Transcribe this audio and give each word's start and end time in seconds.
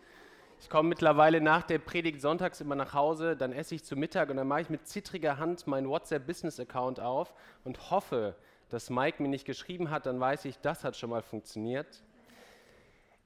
Ich 0.63 0.69
komme 0.69 0.87
mittlerweile 0.87 1.41
nach 1.41 1.63
der 1.63 1.77
Predigt 1.77 2.21
sonntags 2.21 2.61
immer 2.61 2.75
nach 2.75 2.93
Hause, 2.93 3.35
dann 3.35 3.51
esse 3.51 3.75
ich 3.75 3.83
zu 3.83 3.97
Mittag 3.97 4.29
und 4.29 4.37
dann 4.37 4.47
mache 4.47 4.61
ich 4.61 4.69
mit 4.69 4.87
zittriger 4.87 5.37
Hand 5.37 5.67
meinen 5.67 5.89
WhatsApp-Business-Account 5.89 7.01
auf 7.01 7.33
und 7.65 7.91
hoffe, 7.91 8.37
dass 8.69 8.89
Mike 8.89 9.21
mir 9.21 9.27
nicht 9.27 9.43
geschrieben 9.43 9.89
hat, 9.89 10.05
dann 10.05 10.21
weiß 10.21 10.45
ich, 10.45 10.57
das 10.59 10.85
hat 10.85 10.95
schon 10.95 11.09
mal 11.09 11.21
funktioniert. 11.21 12.01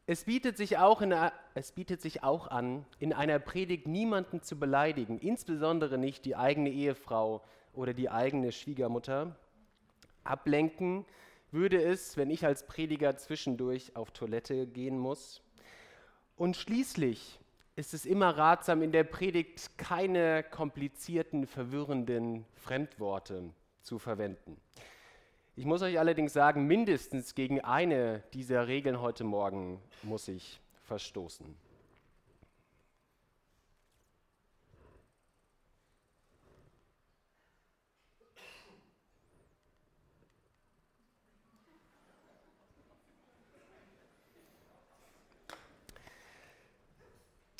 Es 0.07 0.23
bietet, 0.23 0.57
sich 0.57 0.79
auch 0.79 0.99
in, 1.03 1.13
es 1.53 1.73
bietet 1.73 2.01
sich 2.01 2.23
auch 2.23 2.47
an, 2.47 2.87
in 2.97 3.13
einer 3.13 3.37
Predigt 3.37 3.85
niemanden 3.85 4.41
zu 4.41 4.57
beleidigen, 4.57 5.19
insbesondere 5.19 5.99
nicht 5.99 6.25
die 6.25 6.35
eigene 6.35 6.71
Ehefrau 6.71 7.43
oder 7.71 7.93
die 7.93 8.09
eigene 8.09 8.51
Schwiegermutter. 8.51 9.35
Ablenken 10.23 11.05
würde 11.51 11.83
es, 11.83 12.17
wenn 12.17 12.31
ich 12.31 12.47
als 12.47 12.65
Prediger 12.65 13.15
zwischendurch 13.15 13.95
auf 13.95 14.09
Toilette 14.09 14.65
gehen 14.65 14.97
muss. 14.97 15.43
Und 16.37 16.55
schließlich 16.55 17.39
ist 17.75 17.95
es 17.95 18.05
immer 18.05 18.37
ratsam, 18.37 18.83
in 18.83 18.91
der 18.91 19.03
Predigt 19.03 19.75
keine 19.77 20.43
komplizierten, 20.43 21.47
verwirrenden 21.47 22.45
Fremdworte 22.53 23.49
zu 23.81 23.97
verwenden. 23.97 24.55
Ich 25.55 25.65
muss 25.65 25.81
euch 25.81 25.97
allerdings 25.97 26.33
sagen, 26.33 26.67
mindestens 26.67 27.33
gegen 27.33 27.61
eine 27.61 28.21
dieser 28.33 28.67
Regeln 28.67 29.01
heute 29.01 29.23
Morgen 29.23 29.81
muss 30.03 30.27
ich 30.27 30.61
verstoßen. 30.83 31.66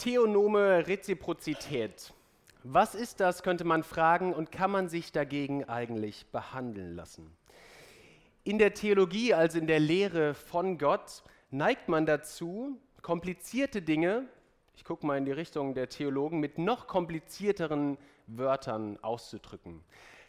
Theonome 0.07 0.87
Reziprozität. 0.87 2.13
Was 2.63 2.95
ist 2.95 3.19
das, 3.19 3.43
könnte 3.43 3.65
man 3.65 3.83
fragen, 3.83 4.33
und 4.33 4.53
kann 4.53 4.71
man 4.71 4.87
sich 4.87 5.11
dagegen 5.11 5.65
eigentlich 5.65 6.27
behandeln 6.27 6.95
lassen? 6.95 7.35
In 8.45 8.57
der 8.57 8.73
Theologie, 8.73 9.33
also 9.33 9.59
in 9.59 9.67
der 9.67 9.81
Lehre 9.81 10.33
von 10.33 10.77
Gott, 10.77 11.23
neigt 11.51 11.89
man 11.89 12.05
dazu, 12.05 12.79
komplizierte 13.01 13.81
Dinge, 13.81 14.29
ich 14.77 14.85
gucke 14.85 15.05
mal 15.05 15.17
in 15.17 15.25
die 15.25 15.33
Richtung 15.33 15.73
der 15.73 15.89
Theologen, 15.89 16.39
mit 16.39 16.57
noch 16.57 16.87
komplizierteren 16.87 17.97
Wörtern 18.27 18.97
auszudrücken. 19.01 19.83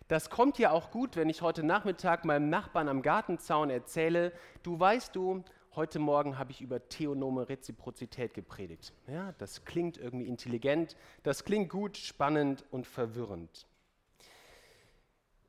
Das 0.09 0.29
kommt 0.29 0.59
ja 0.59 0.73
auch 0.73 0.91
gut, 0.91 1.15
wenn 1.15 1.31
ich 1.31 1.41
heute 1.41 1.63
Nachmittag 1.63 2.25
meinem 2.25 2.51
Nachbarn 2.51 2.89
am 2.89 3.01
Gartenzaun 3.01 3.71
erzähle, 3.71 4.33
du 4.65 4.81
weißt 4.81 5.15
du, 5.15 5.45
heute 5.75 5.99
Morgen 5.99 6.39
habe 6.39 6.51
ich 6.51 6.61
über 6.61 6.89
theonome 6.89 7.49
Reziprozität 7.49 8.35
gepredigt. 8.35 8.93
Ja, 9.07 9.33
das 9.39 9.65
klingt 9.65 9.99
irgendwie 9.99 10.27
intelligent, 10.27 10.97
das 11.23 11.45
klingt 11.45 11.69
gut, 11.71 11.97
spannend 11.97 12.65
und 12.71 12.87
verwirrend. 12.87 13.67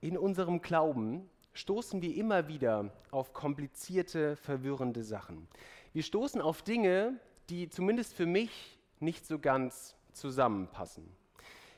In 0.01 0.17
unserem 0.17 0.61
Glauben 0.61 1.29
stoßen 1.53 2.01
wir 2.01 2.15
immer 2.15 2.47
wieder 2.47 2.91
auf 3.11 3.33
komplizierte, 3.33 4.35
verwirrende 4.35 5.03
Sachen. 5.03 5.47
Wir 5.93 6.03
stoßen 6.03 6.41
auf 6.41 6.61
Dinge, 6.61 7.19
die 7.49 7.69
zumindest 7.69 8.13
für 8.13 8.25
mich 8.25 8.79
nicht 8.99 9.25
so 9.25 9.39
ganz 9.39 9.95
zusammenpassen. 10.13 11.09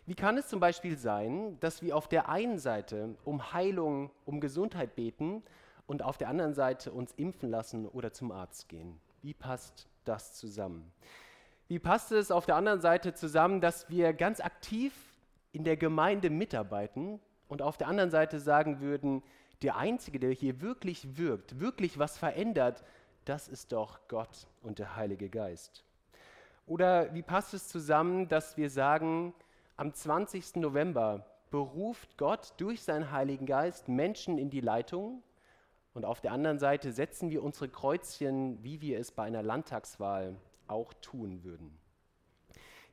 Wie 0.05 0.15
kann 0.15 0.37
es 0.37 0.47
zum 0.47 0.59
Beispiel 0.59 0.97
sein, 0.97 1.57
dass 1.59 1.81
wir 1.81 1.95
auf 1.95 2.07
der 2.07 2.27
einen 2.27 2.59
Seite 2.59 3.15
um 3.23 3.53
Heilung, 3.53 4.11
um 4.25 4.41
Gesundheit 4.41 4.95
beten 4.95 5.43
und 5.91 6.03
auf 6.03 6.17
der 6.17 6.29
anderen 6.29 6.53
Seite 6.53 6.93
uns 6.93 7.11
impfen 7.17 7.49
lassen 7.49 7.85
oder 7.85 8.13
zum 8.13 8.31
Arzt 8.31 8.69
gehen. 8.69 8.97
Wie 9.21 9.33
passt 9.33 9.89
das 10.05 10.35
zusammen? 10.35 10.89
Wie 11.67 11.79
passt 11.79 12.13
es 12.13 12.31
auf 12.31 12.45
der 12.45 12.55
anderen 12.55 12.79
Seite 12.79 13.13
zusammen, 13.13 13.59
dass 13.59 13.89
wir 13.89 14.13
ganz 14.13 14.39
aktiv 14.39 14.93
in 15.51 15.65
der 15.65 15.75
Gemeinde 15.75 16.29
mitarbeiten 16.29 17.19
und 17.49 17.61
auf 17.61 17.75
der 17.75 17.89
anderen 17.89 18.09
Seite 18.09 18.39
sagen 18.39 18.79
würden, 18.79 19.21
der 19.63 19.75
Einzige, 19.75 20.17
der 20.17 20.31
hier 20.31 20.61
wirklich 20.61 21.17
wirkt, 21.17 21.59
wirklich 21.59 21.99
was 21.99 22.17
verändert, 22.17 22.85
das 23.25 23.49
ist 23.49 23.73
doch 23.73 23.99
Gott 24.07 24.47
und 24.61 24.79
der 24.79 24.95
Heilige 24.95 25.29
Geist. 25.29 25.83
Oder 26.67 27.13
wie 27.13 27.21
passt 27.21 27.53
es 27.53 27.67
zusammen, 27.67 28.29
dass 28.29 28.55
wir 28.55 28.69
sagen, 28.69 29.33
am 29.75 29.93
20. 29.93 30.55
November 30.55 31.25
beruft 31.49 32.17
Gott 32.17 32.53
durch 32.55 32.81
seinen 32.81 33.11
Heiligen 33.11 33.45
Geist 33.45 33.89
Menschen 33.89 34.37
in 34.37 34.49
die 34.49 34.61
Leitung 34.61 35.21
und 35.93 36.05
auf 36.05 36.21
der 36.21 36.31
anderen 36.31 36.59
Seite 36.59 36.91
setzen 36.91 37.29
wir 37.29 37.43
unsere 37.43 37.69
Kreuzchen, 37.69 38.63
wie 38.63 38.81
wir 38.81 38.99
es 38.99 39.11
bei 39.11 39.23
einer 39.23 39.43
Landtagswahl 39.43 40.37
auch 40.67 40.93
tun 41.01 41.43
würden. 41.43 41.77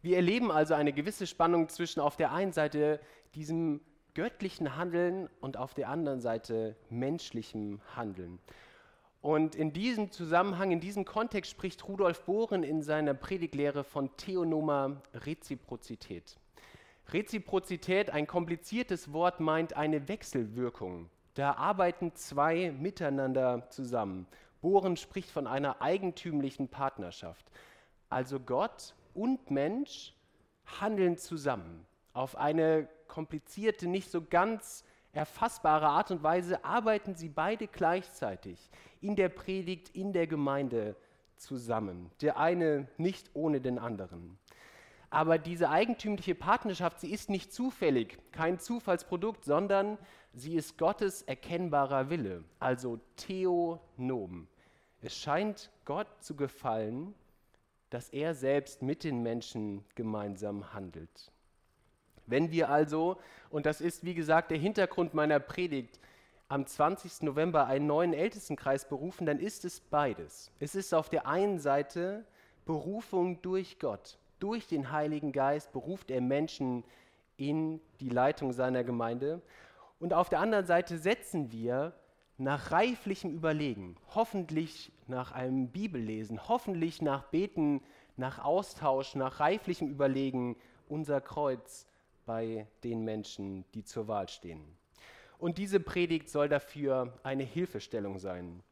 Wir 0.03 0.17
erleben 0.17 0.51
also 0.51 0.75
eine 0.75 0.93
gewisse 0.93 1.27
Spannung 1.27 1.69
zwischen 1.69 2.01
auf 2.01 2.17
der 2.17 2.33
einen 2.33 2.53
Seite 2.53 3.01
diesem 3.35 3.81
göttlichen 4.15 4.77
Handeln 4.77 5.29
und 5.41 5.57
auf 5.57 5.75
der 5.75 5.89
anderen 5.89 6.21
Seite 6.21 6.77
menschlichem 6.91 7.81
Handeln. 7.95 8.41
Und 9.21 9.55
in 9.57 9.73
diesem 9.73 10.11
Zusammenhang, 10.11 10.71
in 10.71 10.81
diesem 10.81 11.05
Kontext 11.05 11.51
spricht 11.51 11.87
Rudolf 11.87 12.25
Bohren 12.25 12.63
in 12.63 12.83
seiner 12.83 13.15
Prediglehre 13.15 13.83
von 13.83 14.17
theonomer 14.17 15.03
Reziprozität. 15.13 16.37
Reziprozität, 17.09 18.11
ein 18.11 18.27
kompliziertes 18.27 19.13
Wort, 19.13 19.41
meint 19.41 19.77
eine 19.77 20.09
Wechselwirkung 20.09 21.11
da 21.39 21.53
arbeiten 21.53 22.17
zwei 22.17 22.73
miteinander 22.73 23.71
zusammen. 23.71 24.27
Bohren 24.61 24.97
spricht 24.97 25.31
von 25.31 25.47
einer 25.47 25.81
eigentümlichen 25.81 26.67
Partnerschaft. 26.67 27.47
Also 28.09 28.41
Gott 28.41 28.97
und 29.15 29.49
Mensch 29.49 30.17
handeln 30.81 31.17
zusammen. 31.17 31.87
Auf 32.13 32.35
eine 32.37 32.89
komplizierte, 33.07 33.87
nicht 33.87 34.11
so 34.11 34.21
ganz 34.21 34.85
erfassbare 35.13 35.87
Art 35.87 36.11
und 36.11 36.25
Weise 36.25 36.65
arbeiten 36.65 37.15
sie 37.15 37.29
beide 37.29 37.69
gleichzeitig 37.69 38.69
in 39.01 39.15
der 39.15 39.29
Predigt, 39.29 39.91
in 39.91 40.13
der 40.13 40.27
Gemeinde 40.27 40.97
zusammen. 41.37 42.11
Der 42.21 42.37
eine 42.39 42.89
nicht 42.97 43.31
ohne 43.35 43.61
den 43.61 43.79
anderen. 43.79 44.41
Aber 45.11 45.39
diese 45.39 45.71
eigentümliche 45.71 46.35
Partnerschaft, 46.35 47.01
sie 47.01 47.11
ist 47.11 47.31
nicht 47.31 47.53
zufällig, 47.53 48.19
kein 48.33 48.59
Zufallsprodukt, 48.59 49.45
sondern 49.45 49.97
sie 50.35 50.55
ist 50.55 50.77
Gottes 50.77 51.23
erkennbarer 51.23 52.11
Wille, 52.11 52.45
also 52.61 53.01
Theonom. 53.17 54.49
Es 55.01 55.17
scheint 55.17 55.71
Gott 55.87 56.09
zu 56.21 56.37
gefallen, 56.37 57.15
dass 57.89 58.11
er 58.11 58.35
selbst 58.35 58.83
mit 58.83 59.03
den 59.03 59.23
Menschen 59.23 59.83
gemeinsam 59.95 60.75
handelt. 60.75 61.33
Wenn 62.27 62.51
wir 62.51 62.69
also, 62.69 63.19
und 63.49 63.65
das 63.65 63.81
ist 63.81 64.05
wie 64.05 64.15
gesagt 64.15 64.51
der 64.51 64.59
Hintergrund 64.59 65.15
meiner 65.15 65.41
Predigt, 65.41 65.99
am 66.49 66.67
20. 66.67 67.23
November 67.23 67.67
einen 67.67 67.87
neuen 67.87 68.13
Ältestenkreis 68.13 68.87
berufen, 68.87 69.27
dann 69.27 69.39
ist 69.39 69.65
es 69.65 69.81
beides. 69.81 70.51
Es 70.59 70.75
ist 70.75 70.93
auf 70.93 71.09
der 71.09 71.27
einen 71.27 71.59
Seite 71.59 72.27
Berufung 72.67 73.41
durch 73.41 73.79
Gott 73.79 74.19
durch 74.39 74.67
den 74.67 74.93
Heiligen 74.93 75.33
Geist 75.33 75.73
beruft 75.73 76.11
er 76.11 76.21
Menschen 76.21 76.85
in 77.37 77.81
die 78.01 78.09
Leitung 78.09 78.53
seiner 78.53 78.85
Gemeinde. 78.85 79.41
Und 80.01 80.13
auf 80.13 80.29
der 80.29 80.41
anderen 80.41 80.67
Seite 80.67 80.99
setzen 80.99 81.53
wir 81.53 81.93
nach 82.37 82.71
reiflichem 82.71 83.33
Überlegen, 83.33 83.97
hoffentlich 84.15 84.93
nach 85.07 85.33
einem 85.33 85.69
Bibellesen, 85.69 86.49
hoffentlich 86.49 87.03
nach 87.03 87.25
Beten, 87.25 87.83
nach 88.17 88.45
Austausch, 88.45 89.15
nach 89.17 89.41
reiflichem 89.41 89.89
Überlegen 89.89 90.57
unser 90.89 91.21
Kreuz 91.21 91.87
bei 92.27 92.67
den 92.85 93.05
Menschen, 93.05 93.65
die 93.75 93.85
zur 93.85 94.07
Wahl 94.07 94.29
stehen. 94.29 94.77
und 95.39 95.59
diese 95.59 95.81
Predigt 95.81 96.29
soll 96.29 96.49
dafür 96.49 97.19
eine 97.23 97.45
Hilfestellung 97.45 98.19
sein. 98.19 98.63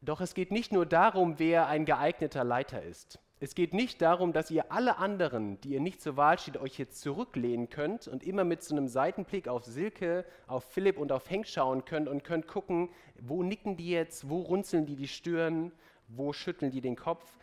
Doch 0.00 0.20
es 0.20 0.34
geht 0.34 0.50
nicht 0.52 0.72
nur 0.72 0.86
darum, 0.86 1.38
wer 1.38 1.66
ein 1.66 1.84
geeigneter 1.84 2.44
Leiter 2.44 2.82
ist. 2.82 3.18
Es 3.42 3.54
geht 3.54 3.72
nicht 3.72 4.02
darum, 4.02 4.34
dass 4.34 4.50
ihr 4.50 4.70
alle 4.70 4.98
anderen, 4.98 5.58
die 5.62 5.70
ihr 5.70 5.80
nicht 5.80 6.02
zur 6.02 6.18
Wahl 6.18 6.38
steht, 6.38 6.58
euch 6.58 6.78
jetzt 6.78 7.00
zurücklehnen 7.00 7.70
könnt 7.70 8.06
und 8.06 8.22
immer 8.22 8.44
mit 8.44 8.62
so 8.62 8.76
einem 8.76 8.86
Seitenblick 8.86 9.48
auf 9.48 9.64
Silke, 9.64 10.26
auf 10.46 10.64
Philipp 10.64 10.98
und 10.98 11.10
auf 11.10 11.30
Henk 11.30 11.46
schauen 11.46 11.86
könnt 11.86 12.06
und 12.06 12.22
könnt 12.22 12.46
gucken, 12.46 12.90
wo 13.18 13.42
nicken 13.42 13.78
die 13.78 13.88
jetzt, 13.88 14.28
wo 14.28 14.42
runzeln 14.42 14.84
die 14.84 14.94
die 14.94 15.08
Stirn, 15.08 15.72
wo 16.06 16.34
schütteln 16.34 16.70
die 16.70 16.82
den 16.82 16.96
Kopf, 16.96 17.34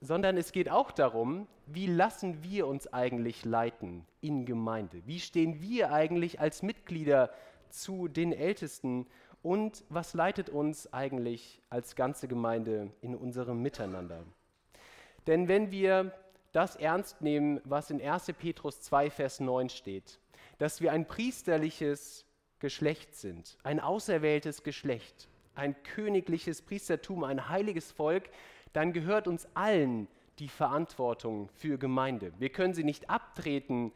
sondern 0.00 0.38
es 0.38 0.50
geht 0.50 0.70
auch 0.70 0.92
darum, 0.92 1.46
wie 1.66 1.88
lassen 1.88 2.42
wir 2.42 2.66
uns 2.66 2.90
eigentlich 2.90 3.44
leiten 3.44 4.06
in 4.22 4.46
Gemeinde? 4.46 5.02
Wie 5.04 5.20
stehen 5.20 5.60
wir 5.60 5.92
eigentlich 5.92 6.40
als 6.40 6.62
Mitglieder 6.62 7.30
zu 7.68 8.08
den 8.08 8.32
Ältesten 8.32 9.06
und 9.42 9.84
was 9.90 10.14
leitet 10.14 10.48
uns 10.48 10.90
eigentlich 10.90 11.60
als 11.68 11.96
ganze 11.96 12.28
Gemeinde 12.28 12.92
in 13.02 13.14
unserem 13.14 13.60
Miteinander? 13.60 14.24
Denn 15.28 15.46
wenn 15.46 15.70
wir 15.70 16.12
das 16.52 16.74
ernst 16.74 17.20
nehmen, 17.20 17.60
was 17.64 17.90
in 17.90 18.00
1. 18.00 18.32
Petrus 18.38 18.80
2, 18.80 19.10
Vers 19.10 19.40
9 19.40 19.68
steht, 19.68 20.18
dass 20.56 20.80
wir 20.80 20.90
ein 20.90 21.06
priesterliches 21.06 22.24
Geschlecht 22.60 23.14
sind, 23.14 23.58
ein 23.62 23.78
auserwähltes 23.78 24.62
Geschlecht, 24.62 25.28
ein 25.54 25.80
königliches 25.82 26.62
Priestertum, 26.62 27.24
ein 27.24 27.50
heiliges 27.50 27.92
Volk, 27.92 28.30
dann 28.72 28.94
gehört 28.94 29.28
uns 29.28 29.46
allen 29.52 30.08
die 30.38 30.48
Verantwortung 30.48 31.50
für 31.50 31.76
Gemeinde. 31.76 32.32
Wir 32.38 32.48
können 32.48 32.72
sie 32.72 32.84
nicht 32.84 33.10
abtreten 33.10 33.92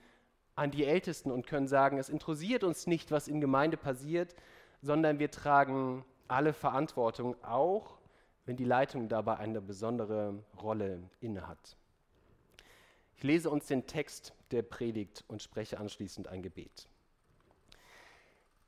an 0.55 0.71
die 0.71 0.85
Ältesten 0.85 1.31
und 1.31 1.47
können 1.47 1.67
sagen, 1.67 1.97
es 1.97 2.11
interessiert 2.11 2.63
uns 2.63 2.87
nicht, 2.87 3.11
was 3.11 3.27
in 3.27 3.41
Gemeinde 3.41 3.79
passiert, 3.79 4.35
sondern 4.83 5.19
wir 5.19 5.31
tragen 5.31 6.05
alle 6.29 6.53
Verantwortung, 6.53 7.43
auch 7.43 8.02
wenn 8.45 8.57
die 8.57 8.65
Leitung 8.65 9.09
dabei 9.09 9.37
eine 9.37 9.61
besondere 9.61 10.43
Rolle 10.61 11.03
innehat. 11.21 11.77
Ich 13.17 13.23
lese 13.23 13.51
uns 13.51 13.67
den 13.67 13.87
Text 13.87 14.35
der 14.51 14.63
Predigt 14.63 15.25
und 15.29 15.43
spreche 15.43 15.79
anschließend 15.79 16.29
ein 16.29 16.43
Gebet. 16.43 16.89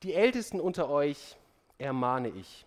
Die 0.02 0.14
Ältesten 0.14 0.60
unter 0.60 0.88
euch 0.90 1.36
ermahne 1.78 2.28
ich, 2.28 2.66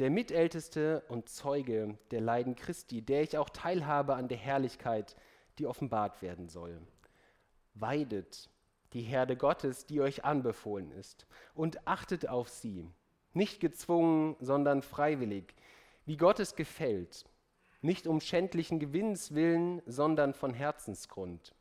der 0.00 0.10
Mitälteste 0.10 1.04
und 1.08 1.28
Zeuge 1.28 1.96
der 2.10 2.20
Leiden 2.20 2.56
Christi, 2.56 3.00
der 3.00 3.22
ich 3.22 3.38
auch 3.38 3.48
teilhabe 3.48 4.16
an 4.16 4.28
der 4.28 4.38
Herrlichkeit, 4.38 5.14
die 5.58 5.66
offenbart 5.66 6.20
werden 6.20 6.48
soll. 6.48 6.80
Weidet 7.74 8.50
die 8.92 9.02
Herde 9.02 9.36
Gottes, 9.36 9.86
die 9.86 10.00
euch 10.00 10.24
anbefohlen 10.24 10.90
ist, 10.92 11.26
und 11.54 11.86
achtet 11.86 12.28
auf 12.28 12.48
sie, 12.48 12.88
nicht 13.32 13.60
gezwungen, 13.60 14.36
sondern 14.40 14.82
freiwillig, 14.82 15.54
wie 16.06 16.16
Gott 16.16 16.40
es 16.40 16.56
gefällt, 16.56 17.24
nicht 17.80 18.06
um 18.06 18.20
schändlichen 18.20 18.78
Gewinns 18.78 19.34
willen, 19.34 19.82
sondern 19.86 20.34
von 20.34 20.54
Herzensgrund. 20.54 21.54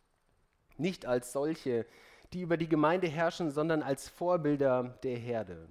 Nicht 0.78 1.06
als 1.06 1.34
solche, 1.34 1.86
die 2.32 2.42
über 2.42 2.58
die 2.58 2.70
Gemeinde 2.70 3.08
herrschen, 3.08 3.52
sondern 3.52 3.84
als 3.84 4.10
Vorbilder 4.10 4.98
der 5.04 5.18
Herde. 5.18 5.68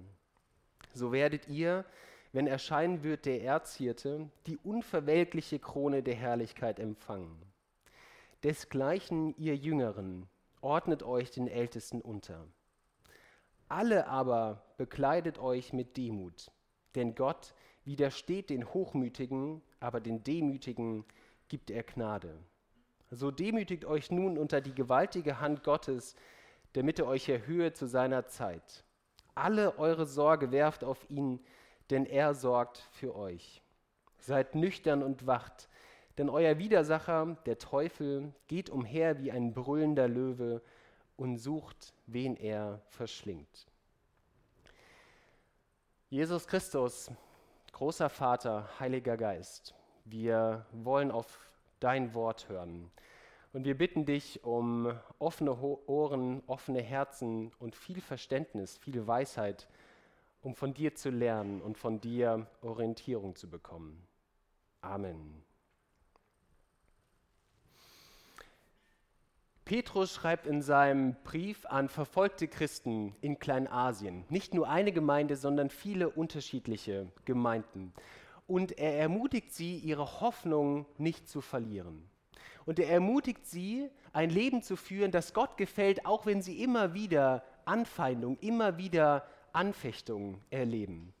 So 0.93 1.11
werdet 1.11 1.47
ihr, 1.47 1.85
wenn 2.31 2.47
erscheinen 2.47 3.03
wird 3.03 3.25
der 3.25 3.43
Erzhirte, 3.43 4.29
die 4.47 4.57
unverwelkliche 4.57 5.59
Krone 5.59 6.03
der 6.03 6.15
Herrlichkeit 6.15 6.79
empfangen. 6.79 7.41
Desgleichen 8.43 9.35
ihr 9.37 9.55
Jüngeren, 9.55 10.27
ordnet 10.61 11.03
euch 11.03 11.31
den 11.31 11.47
Ältesten 11.47 12.01
unter. 12.01 12.47
Alle 13.69 14.07
aber 14.07 14.63
bekleidet 14.77 15.39
euch 15.39 15.73
mit 15.73 15.97
Demut, 15.97 16.51
denn 16.95 17.15
Gott 17.15 17.53
widersteht 17.85 18.49
den 18.49 18.73
Hochmütigen, 18.73 19.61
aber 19.79 19.99
den 19.99 20.23
Demütigen 20.23 21.05
gibt 21.47 21.69
er 21.69 21.83
Gnade. 21.83 22.37
So 23.11 23.29
demütigt 23.29 23.85
euch 23.85 24.11
nun 24.11 24.37
unter 24.37 24.61
die 24.61 24.73
gewaltige 24.73 25.39
Hand 25.39 25.63
Gottes, 25.63 26.15
damit 26.73 26.99
er 26.99 27.07
euch 27.07 27.29
erhöhe 27.29 27.73
zu 27.73 27.85
seiner 27.87 28.27
Zeit. 28.27 28.83
Alle 29.35 29.77
eure 29.77 30.05
Sorge 30.05 30.51
werft 30.51 30.83
auf 30.83 31.09
ihn, 31.09 31.39
denn 31.89 32.05
er 32.05 32.33
sorgt 32.33 32.87
für 32.91 33.15
euch. 33.15 33.61
Seid 34.19 34.55
nüchtern 34.55 35.03
und 35.03 35.27
wacht, 35.27 35.69
denn 36.17 36.29
euer 36.29 36.57
Widersacher, 36.59 37.37
der 37.45 37.57
Teufel, 37.57 38.33
geht 38.47 38.69
umher 38.69 39.19
wie 39.19 39.31
ein 39.31 39.53
brüllender 39.53 40.07
Löwe 40.07 40.61
und 41.17 41.37
sucht, 41.37 41.93
wen 42.05 42.35
er 42.35 42.81
verschlingt. 42.89 43.67
Jesus 46.09 46.47
Christus, 46.47 47.11
großer 47.73 48.09
Vater, 48.09 48.69
Heiliger 48.79 49.17
Geist, 49.17 49.75
wir 50.05 50.65
wollen 50.71 51.11
auf 51.11 51.39
dein 51.79 52.13
Wort 52.13 52.47
hören. 52.47 52.91
Und 53.51 53.65
wir 53.65 53.77
bitten 53.77 54.05
dich 54.05 54.43
um 54.43 54.97
offene 55.19 55.55
Ohren, 55.55 56.41
offene 56.47 56.81
Herzen 56.81 57.51
und 57.59 57.75
viel 57.75 58.01
Verständnis, 58.01 58.77
viel 58.77 59.05
Weisheit, 59.05 59.67
um 60.41 60.55
von 60.55 60.73
dir 60.73 60.95
zu 60.95 61.09
lernen 61.09 61.61
und 61.61 61.77
von 61.77 62.01
dir 62.01 62.47
Orientierung 62.61 63.35
zu 63.35 63.49
bekommen. 63.49 64.07
Amen. 64.81 65.43
Petrus 69.65 70.13
schreibt 70.13 70.45
in 70.45 70.61
seinem 70.61 71.15
Brief 71.23 71.65
an 71.65 71.87
verfolgte 71.87 72.49
Christen 72.49 73.15
in 73.21 73.39
Kleinasien 73.39 74.25
nicht 74.29 74.53
nur 74.53 74.67
eine 74.67 74.91
Gemeinde, 74.91 75.37
sondern 75.37 75.69
viele 75.69 76.09
unterschiedliche 76.09 77.07
Gemeinden. 77.23 77.93
Und 78.45 78.77
er 78.77 78.97
ermutigt 78.97 79.53
sie, 79.53 79.77
ihre 79.77 80.19
Hoffnung 80.19 80.85
nicht 80.97 81.29
zu 81.29 81.39
verlieren. 81.39 82.09
Und 82.65 82.79
er 82.79 82.89
ermutigt 82.89 83.45
sie, 83.45 83.89
ein 84.11 84.29
Leben 84.29 84.61
zu 84.61 84.75
führen, 84.75 85.11
das 85.11 85.33
Gott 85.33 85.55
gefällt, 85.57 86.05
auch 86.05 86.25
wenn 86.25 86.41
sie 86.41 86.61
immer 86.61 86.93
wieder 86.93 87.43
Anfeindung, 87.63 88.37
immer 88.39 88.77
wieder 88.77 89.25
Anfechtungen 89.53 90.41
erleben. 90.49 91.13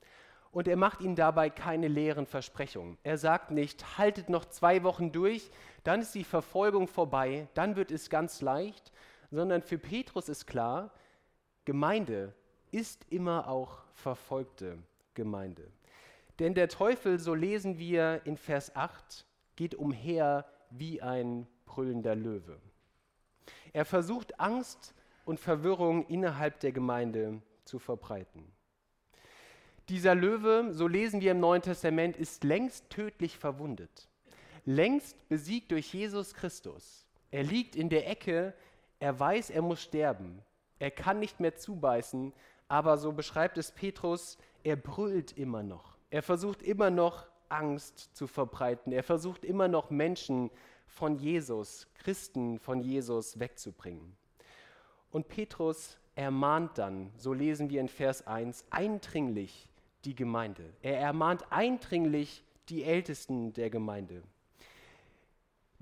Und 0.53 0.67
er 0.67 0.77
macht 0.77 1.01
ihnen 1.01 1.15
dabei 1.15 1.49
keine 1.49 1.87
leeren 1.87 2.27
Versprechungen. 2.27 2.99
Er 3.01 3.17
sagt 3.17 3.49
nicht, 3.49 3.97
haltet 3.97 4.29
noch 4.29 4.45
zwei 4.45 4.83
Wochen 4.83 5.11
durch, 5.11 5.49
dann 5.83 6.01
ist 6.01 6.13
die 6.13 6.23
Verfolgung 6.23 6.87
vorbei, 6.87 7.47
dann 7.55 7.75
wird 7.75 7.89
es 7.89 8.07
ganz 8.07 8.39
leicht, 8.39 8.91
sondern 9.31 9.63
für 9.63 9.79
Petrus 9.79 10.29
ist 10.29 10.45
klar, 10.45 10.91
Gemeinde 11.65 12.35
ist 12.69 13.07
immer 13.09 13.47
auch 13.47 13.79
verfolgte 13.95 14.77
Gemeinde. 15.15 15.71
Denn 16.37 16.53
der 16.53 16.69
Teufel, 16.69 17.17
so 17.17 17.33
lesen 17.33 17.79
wir 17.79 18.21
in 18.25 18.37
Vers 18.37 18.75
8, 18.75 19.25
geht 19.55 19.73
umher 19.73 20.45
wie 20.69 21.01
ein 21.01 21.47
brüllender 21.65 22.15
Löwe. 22.15 22.59
Er 23.71 23.85
versucht 23.85 24.39
Angst 24.39 24.93
und 25.25 25.39
Verwirrung 25.39 26.05
innerhalb 26.05 26.59
der 26.59 26.71
Gemeinde 26.71 27.41
zu 27.65 27.79
verbreiten. 27.79 28.52
Dieser 29.89 30.15
Löwe, 30.15 30.69
so 30.71 30.87
lesen 30.87 31.21
wir 31.21 31.31
im 31.31 31.39
Neuen 31.39 31.61
Testament, 31.61 32.17
ist 32.17 32.43
längst 32.43 32.89
tödlich 32.89 33.37
verwundet 33.37 34.07
längst 34.65 35.27
besiegt 35.29 35.71
durch 35.71 35.93
Jesus 35.93 36.33
Christus. 36.33 37.05
Er 37.31 37.43
liegt 37.43 37.75
in 37.75 37.89
der 37.89 38.09
Ecke, 38.09 38.53
er 38.99 39.19
weiß, 39.19 39.49
er 39.49 39.61
muss 39.61 39.81
sterben. 39.81 40.41
Er 40.79 40.91
kann 40.91 41.19
nicht 41.19 41.39
mehr 41.39 41.55
zubeißen, 41.55 42.33
aber 42.67 42.97
so 42.97 43.11
beschreibt 43.11 43.57
es 43.57 43.71
Petrus, 43.71 44.37
er 44.63 44.75
brüllt 44.75 45.37
immer 45.37 45.63
noch. 45.63 45.97
Er 46.09 46.23
versucht 46.23 46.61
immer 46.61 46.89
noch 46.89 47.25
Angst 47.49 48.15
zu 48.15 48.27
verbreiten. 48.27 48.91
Er 48.91 49.03
versucht 49.03 49.43
immer 49.43 49.67
noch 49.67 49.89
Menschen 49.89 50.49
von 50.87 51.15
Jesus, 51.15 51.87
Christen 51.95 52.59
von 52.59 52.81
Jesus 52.81 53.39
wegzubringen. 53.39 54.15
Und 55.11 55.27
Petrus 55.27 55.97
ermahnt 56.15 56.77
dann, 56.77 57.11
so 57.17 57.33
lesen 57.33 57.69
wir 57.69 57.81
in 57.81 57.89
Vers 57.89 58.25
1, 58.25 58.65
eindringlich 58.69 59.69
die 60.05 60.15
Gemeinde. 60.15 60.73
Er 60.81 60.99
ermahnt 60.99 61.51
eindringlich 61.51 62.43
die 62.69 62.83
Ältesten 62.83 63.53
der 63.53 63.69
Gemeinde 63.69 64.23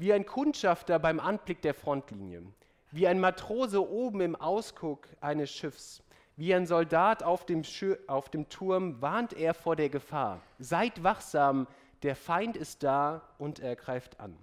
wie 0.02 0.14
ein 0.14 0.26
Kundschafter 0.26 0.98
beim 0.98 1.20
Anblick 1.20 1.62
der 1.62 1.76
Frontlinie, 1.76 2.42
wie 2.90 3.08
ein 3.08 3.20
Matrose 3.20 3.88
oben 3.88 4.22
im 4.22 4.36
Ausguck 4.36 5.08
eines 5.22 5.52
Schiffs, 5.52 6.04
wie 6.38 6.56
ein 6.56 6.66
Soldat 6.66 7.22
auf 7.22 7.46
dem, 7.46 7.62
auf 8.08 8.30
dem 8.30 8.50
Turm 8.50 9.00
warnt 9.00 9.34
er 9.34 9.54
vor 9.54 9.76
der 9.76 9.90
Gefahr. 9.90 10.42
Seid 10.58 11.04
wachsam, 11.04 11.68
der 12.02 12.16
Feind 12.16 12.58
ist 12.58 12.82
da 12.82 13.22
und 13.38 13.60
er 13.60 13.76
greift 13.76 14.20
an. 14.20 14.36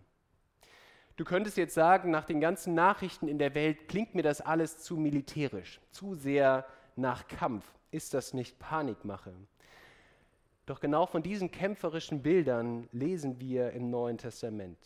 Du 1.16 1.24
könntest 1.24 1.56
jetzt 1.56 1.74
sagen, 1.74 2.12
nach 2.12 2.24
den 2.24 2.40
ganzen 2.40 2.74
Nachrichten 2.74 3.26
in 3.26 3.40
der 3.40 3.56
Welt 3.56 3.88
klingt 3.88 4.14
mir 4.14 4.22
das 4.22 4.40
alles 4.40 4.78
zu 4.78 4.96
militärisch, 4.96 5.80
zu 5.90 6.14
sehr 6.14 6.66
nach 6.94 7.26
Kampf. 7.26 7.64
Ist 7.90 8.12
das 8.12 8.34
nicht 8.34 8.58
Panikmache? 8.58 9.32
Doch 10.66 10.80
genau 10.80 11.06
von 11.06 11.22
diesen 11.22 11.50
kämpferischen 11.50 12.22
Bildern 12.22 12.86
lesen 12.92 13.40
wir 13.40 13.72
im 13.72 13.88
Neuen 13.88 14.18
Testament. 14.18 14.78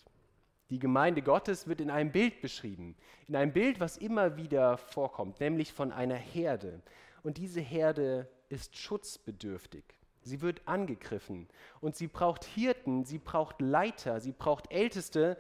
Die 0.71 0.79
Gemeinde 0.79 1.21
Gottes 1.21 1.67
wird 1.67 1.81
in 1.81 1.91
einem 1.91 2.13
Bild 2.13 2.41
beschrieben, 2.41 2.97
in 3.27 3.35
einem 3.35 3.53
Bild, 3.53 3.81
was 3.81 3.97
immer 3.97 4.37
wieder 4.37 4.79
vorkommt, 4.79 5.41
nämlich 5.41 5.73
von 5.73 5.91
einer 5.91 6.15
Herde. 6.15 6.81
Und 7.25 7.39
diese 7.39 7.61
Herde 7.61 8.29
ist 8.49 8.77
schutzbedürftig. 8.77 9.85
Sie 10.23 10.41
wird 10.41 10.67
angegriffen 10.67 11.49
und 11.81 11.97
sie 11.97 12.07
braucht 12.07 12.45
Hirten, 12.45 13.05
sie 13.05 13.19
braucht 13.19 13.61
Leiter, 13.61 14.21
sie 14.21 14.31
braucht 14.31 14.71
Älteste, 14.71 15.37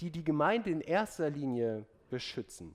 die 0.00 0.10
die 0.10 0.24
Gemeinde 0.24 0.68
in 0.68 0.82
erster 0.82 1.30
Linie 1.30 1.86
beschützen. 2.10 2.74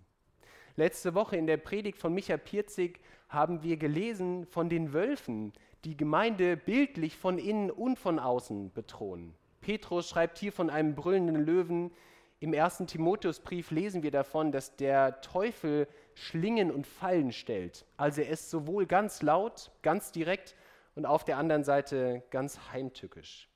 Letzte 0.75 1.13
Woche 1.13 1.37
in 1.37 1.45
der 1.45 1.57
Predigt 1.57 1.99
von 1.99 2.13
Micha 2.13 2.37
Pirzig 2.37 2.99
haben 3.31 3.63
wir 3.63 3.77
gelesen 3.77 4.45
von 4.45 4.67
den 4.67 4.93
Wölfen, 4.93 5.53
die 5.85 5.95
Gemeinde 5.95 6.57
bildlich 6.57 7.17
von 7.17 7.37
innen 7.39 7.71
und 7.71 7.97
von 7.97 8.19
außen 8.19 8.73
bedrohen. 8.73 9.33
Petrus 9.61 10.09
schreibt 10.09 10.37
hier 10.37 10.51
von 10.51 10.69
einem 10.69 10.95
brüllenden 10.95 11.37
Löwen. 11.37 11.91
Im 12.39 12.53
ersten 12.53 12.87
Timotheusbrief 12.87 13.71
lesen 13.71 14.03
wir 14.03 14.11
davon, 14.11 14.51
dass 14.51 14.75
der 14.75 15.21
Teufel 15.21 15.87
Schlingen 16.13 16.71
und 16.71 16.85
Fallen 16.85 17.31
stellt. 17.31 17.85
Also 17.95 18.21
er 18.21 18.29
ist 18.29 18.49
sowohl 18.49 18.85
ganz 18.85 19.21
laut, 19.21 19.71
ganz 19.81 20.11
direkt 20.11 20.55
und 20.95 21.05
auf 21.05 21.23
der 21.23 21.37
anderen 21.37 21.63
Seite 21.63 22.23
ganz 22.31 22.59
heimtückisch. 22.73 23.47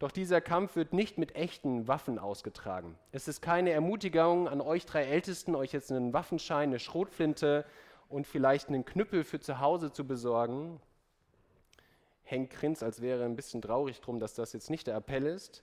Doch 0.00 0.10
dieser 0.10 0.40
Kampf 0.40 0.76
wird 0.76 0.94
nicht 0.94 1.18
mit 1.18 1.36
echten 1.36 1.86
Waffen 1.86 2.18
ausgetragen. 2.18 2.98
Es 3.12 3.28
ist 3.28 3.42
keine 3.42 3.70
Ermutigung 3.70 4.48
an 4.48 4.62
euch 4.62 4.86
drei 4.86 5.04
Ältesten, 5.04 5.54
euch 5.54 5.72
jetzt 5.72 5.92
einen 5.92 6.14
Waffenschein, 6.14 6.70
eine 6.70 6.78
Schrotflinte 6.78 7.66
und 8.10 8.26
vielleicht 8.26 8.68
einen 8.68 8.84
Knüppel 8.84 9.24
für 9.24 9.40
zu 9.40 9.60
Hause 9.60 9.92
zu 9.92 10.06
besorgen. 10.06 10.80
Henk 12.24 12.50
grinst, 12.50 12.82
als 12.82 13.00
wäre 13.00 13.20
er 13.20 13.26
ein 13.26 13.36
bisschen 13.36 13.62
traurig 13.62 14.00
drum, 14.00 14.20
dass 14.20 14.34
das 14.34 14.52
jetzt 14.52 14.68
nicht 14.68 14.86
der 14.86 14.96
Appell 14.96 15.26
ist, 15.26 15.62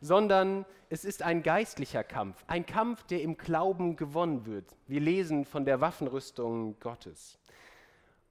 sondern 0.00 0.66
es 0.90 1.04
ist 1.04 1.22
ein 1.22 1.42
geistlicher 1.42 2.04
Kampf, 2.04 2.44
ein 2.46 2.66
Kampf, 2.66 3.04
der 3.04 3.22
im 3.22 3.36
Glauben 3.36 3.96
gewonnen 3.96 4.44
wird. 4.44 4.76
Wir 4.86 5.00
lesen 5.00 5.44
von 5.44 5.64
der 5.64 5.80
Waffenrüstung 5.80 6.78
Gottes. 6.80 7.38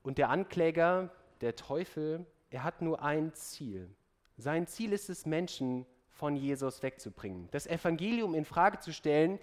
Und 0.04 0.18
der 0.18 0.30
Ankläger, 0.30 1.10
der 1.42 1.56
Teufel, 1.56 2.26
er 2.52 2.64
hat 2.64 2.82
nur 2.82 3.02
ein 3.02 3.34
Ziel. 3.34 3.90
Sein 4.38 4.68
Ziel 4.68 4.92
ist 4.92 5.10
es, 5.10 5.26
Menschen 5.26 5.86
von 6.10 6.36
Jesus 6.36 6.84
wegzubringen, 6.84 7.48
das 7.52 7.66
Evangelium 7.66 8.36
in 8.36 8.46
Frage 8.46 8.80
zu 8.80 8.94
stellen, 8.94 9.40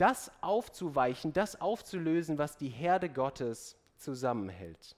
das 0.00 0.32
aufzuweichen, 0.40 1.32
das 1.32 1.60
aufzulösen, 1.60 2.38
was 2.38 2.56
die 2.56 2.68
Herde 2.68 3.10
Gottes 3.10 3.76
zusammenhält. 3.96 4.96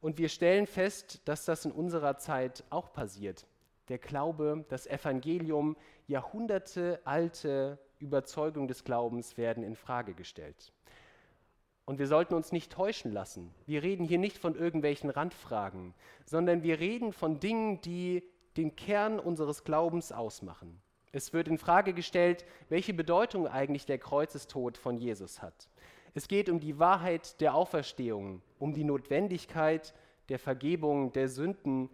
Und 0.00 0.18
wir 0.18 0.28
stellen 0.28 0.66
fest, 0.66 1.22
dass 1.24 1.46
das 1.46 1.64
in 1.64 1.72
unserer 1.72 2.18
Zeit 2.18 2.64
auch 2.68 2.92
passiert. 2.92 3.46
Der 3.88 3.96
Glaube, 3.96 4.66
das 4.68 4.86
Evangelium, 4.86 5.76
Jahrhunderte 6.06 7.00
alte 7.04 7.78
Überzeugungen 7.98 8.68
des 8.68 8.84
Glaubens 8.84 9.38
werden 9.38 9.64
in 9.64 9.76
Frage 9.76 10.12
gestellt. 10.12 10.72
Und 11.86 11.98
wir 11.98 12.06
sollten 12.06 12.34
uns 12.34 12.52
nicht 12.52 12.72
täuschen 12.72 13.12
lassen. 13.12 13.54
Wir 13.64 13.82
reden 13.82 14.04
hier 14.04 14.18
nicht 14.18 14.36
von 14.36 14.54
irgendwelchen 14.54 15.08
Randfragen, 15.08 15.94
sondern 16.26 16.62
wir 16.62 16.78
reden 16.78 17.14
von 17.14 17.40
Dingen, 17.40 17.80
die 17.80 18.22
den 18.58 18.76
Kern 18.76 19.18
unseres 19.18 19.64
Glaubens 19.64 20.12
ausmachen. 20.12 20.82
Es 21.14 21.32
wird 21.32 21.46
in 21.46 21.58
Frage 21.58 21.94
gestellt, 21.94 22.44
welche 22.68 22.92
Bedeutung 22.92 23.46
eigentlich 23.46 23.86
der 23.86 23.98
Kreuzestod 23.98 24.76
von 24.76 24.98
Jesus 24.98 25.42
hat. 25.42 25.68
Es 26.12 26.26
geht 26.26 26.48
um 26.48 26.58
die 26.58 26.80
Wahrheit 26.80 27.40
der 27.40 27.54
Auferstehung, 27.54 28.42
um 28.58 28.74
die 28.74 28.82
Notwendigkeit 28.82 29.94
der 30.28 30.40
Vergebung 30.40 31.12
der 31.12 31.28
Sünden 31.28 31.88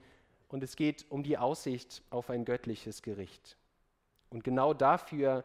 und 0.48 0.62
es 0.62 0.74
geht 0.74 1.04
um 1.10 1.22
die 1.22 1.36
Aussicht 1.36 2.02
auf 2.08 2.30
ein 2.30 2.46
göttliches 2.46 3.02
Gericht. 3.02 3.58
Und 4.30 4.42
genau 4.42 4.72
dafür 4.72 5.44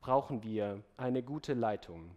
brauchen 0.00 0.42
wir 0.42 0.82
eine 0.96 1.22
gute 1.22 1.52
Leitung. 1.52 2.16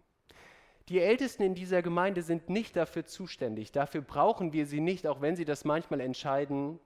Die 0.88 1.00
Ältesten 1.00 1.42
in 1.42 1.54
dieser 1.54 1.82
Gemeinde 1.82 2.22
sind 2.22 2.48
nicht 2.48 2.76
dafür 2.76 3.04
zuständig. 3.04 3.72
Dafür 3.72 4.00
brauchen 4.00 4.54
wir 4.54 4.64
sie 4.64 4.80
nicht, 4.80 5.06
auch 5.06 5.20
wenn 5.20 5.36
sie 5.36 5.44
das 5.44 5.66
manchmal 5.66 6.00
entscheiden, 6.00 6.80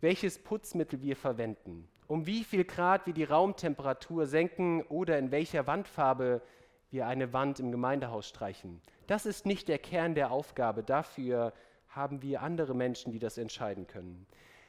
welches 0.00 0.38
Putzmittel 0.38 1.02
wir 1.02 1.16
verwenden, 1.16 1.86
um 2.08 2.26
wie 2.26 2.44
viel 2.44 2.64
Grad 2.64 3.06
wir 3.06 3.14
die 3.14 3.24
Raumtemperatur 3.24 4.26
senken 4.26 4.82
oder 4.82 5.18
in 5.18 5.30
welcher 5.30 5.66
Wandfarbe 5.66 6.42
wir 6.90 7.06
eine 7.06 7.32
Wand 7.32 7.60
im 7.60 7.72
Gemeindehaus 7.72 8.28
streichen. 8.28 8.80
Das 9.06 9.26
ist 9.26 9.46
nicht 9.46 9.68
der 9.68 9.78
Kern 9.78 10.14
der 10.14 10.30
Aufgabe. 10.30 10.82
Dafür 10.82 11.52
haben 11.88 12.22
wir 12.22 12.42
andere 12.42 12.74
Menschen, 12.74 13.12
die 13.12 13.18
das 13.18 13.38
entscheiden 13.38 13.86
können. 13.86 14.26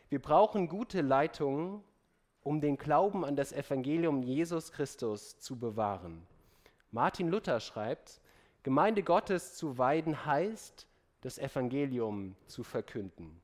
Wir 0.10 0.22
brauchen 0.22 0.68
gute 0.68 1.02
Leitungen, 1.02 1.84
um 2.42 2.62
den 2.62 2.78
Glauben 2.78 3.26
an 3.26 3.36
das 3.36 3.52
Evangelium 3.52 4.24
Jesus 4.24 4.72
Christus 4.72 5.40
zu 5.40 5.60
bewahren. 5.60 6.26
Martin 6.92 7.28
Luther 7.28 7.60
schreibt, 7.60 8.22
Gemeinde 8.64 9.04
Gottes 9.04 9.56
zu 9.56 9.78
weiden 9.78 10.26
heißt, 10.26 10.88
das 11.22 11.38
Evangelium 11.38 12.36
zu 12.48 12.64
verkünden. 12.64 13.42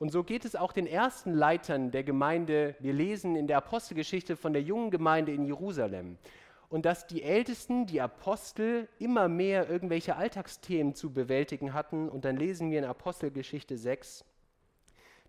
Und 0.00 0.10
so 0.10 0.24
geht 0.24 0.46
es 0.46 0.56
auch 0.56 0.72
den 0.72 0.86
ersten 0.86 1.34
Leitern 1.34 1.90
der 1.90 2.04
Gemeinde. 2.04 2.74
Wir 2.78 2.94
lesen 2.94 3.36
in 3.36 3.46
der 3.46 3.58
Apostelgeschichte 3.58 4.34
von 4.34 4.54
der 4.54 4.62
jungen 4.62 4.90
Gemeinde 4.90 5.34
in 5.34 5.44
Jerusalem. 5.44 6.16
Und 6.70 6.86
dass 6.86 7.06
die 7.06 7.22
Ältesten, 7.22 7.84
die 7.84 8.00
Apostel, 8.00 8.88
immer 8.98 9.28
mehr 9.28 9.68
irgendwelche 9.68 10.16
Alltagsthemen 10.16 10.94
zu 10.94 11.12
bewältigen 11.12 11.74
hatten. 11.74 12.08
Und 12.08 12.24
dann 12.24 12.38
lesen 12.38 12.70
wir 12.70 12.78
in 12.78 12.86
Apostelgeschichte 12.86 13.76
6, 13.76 14.24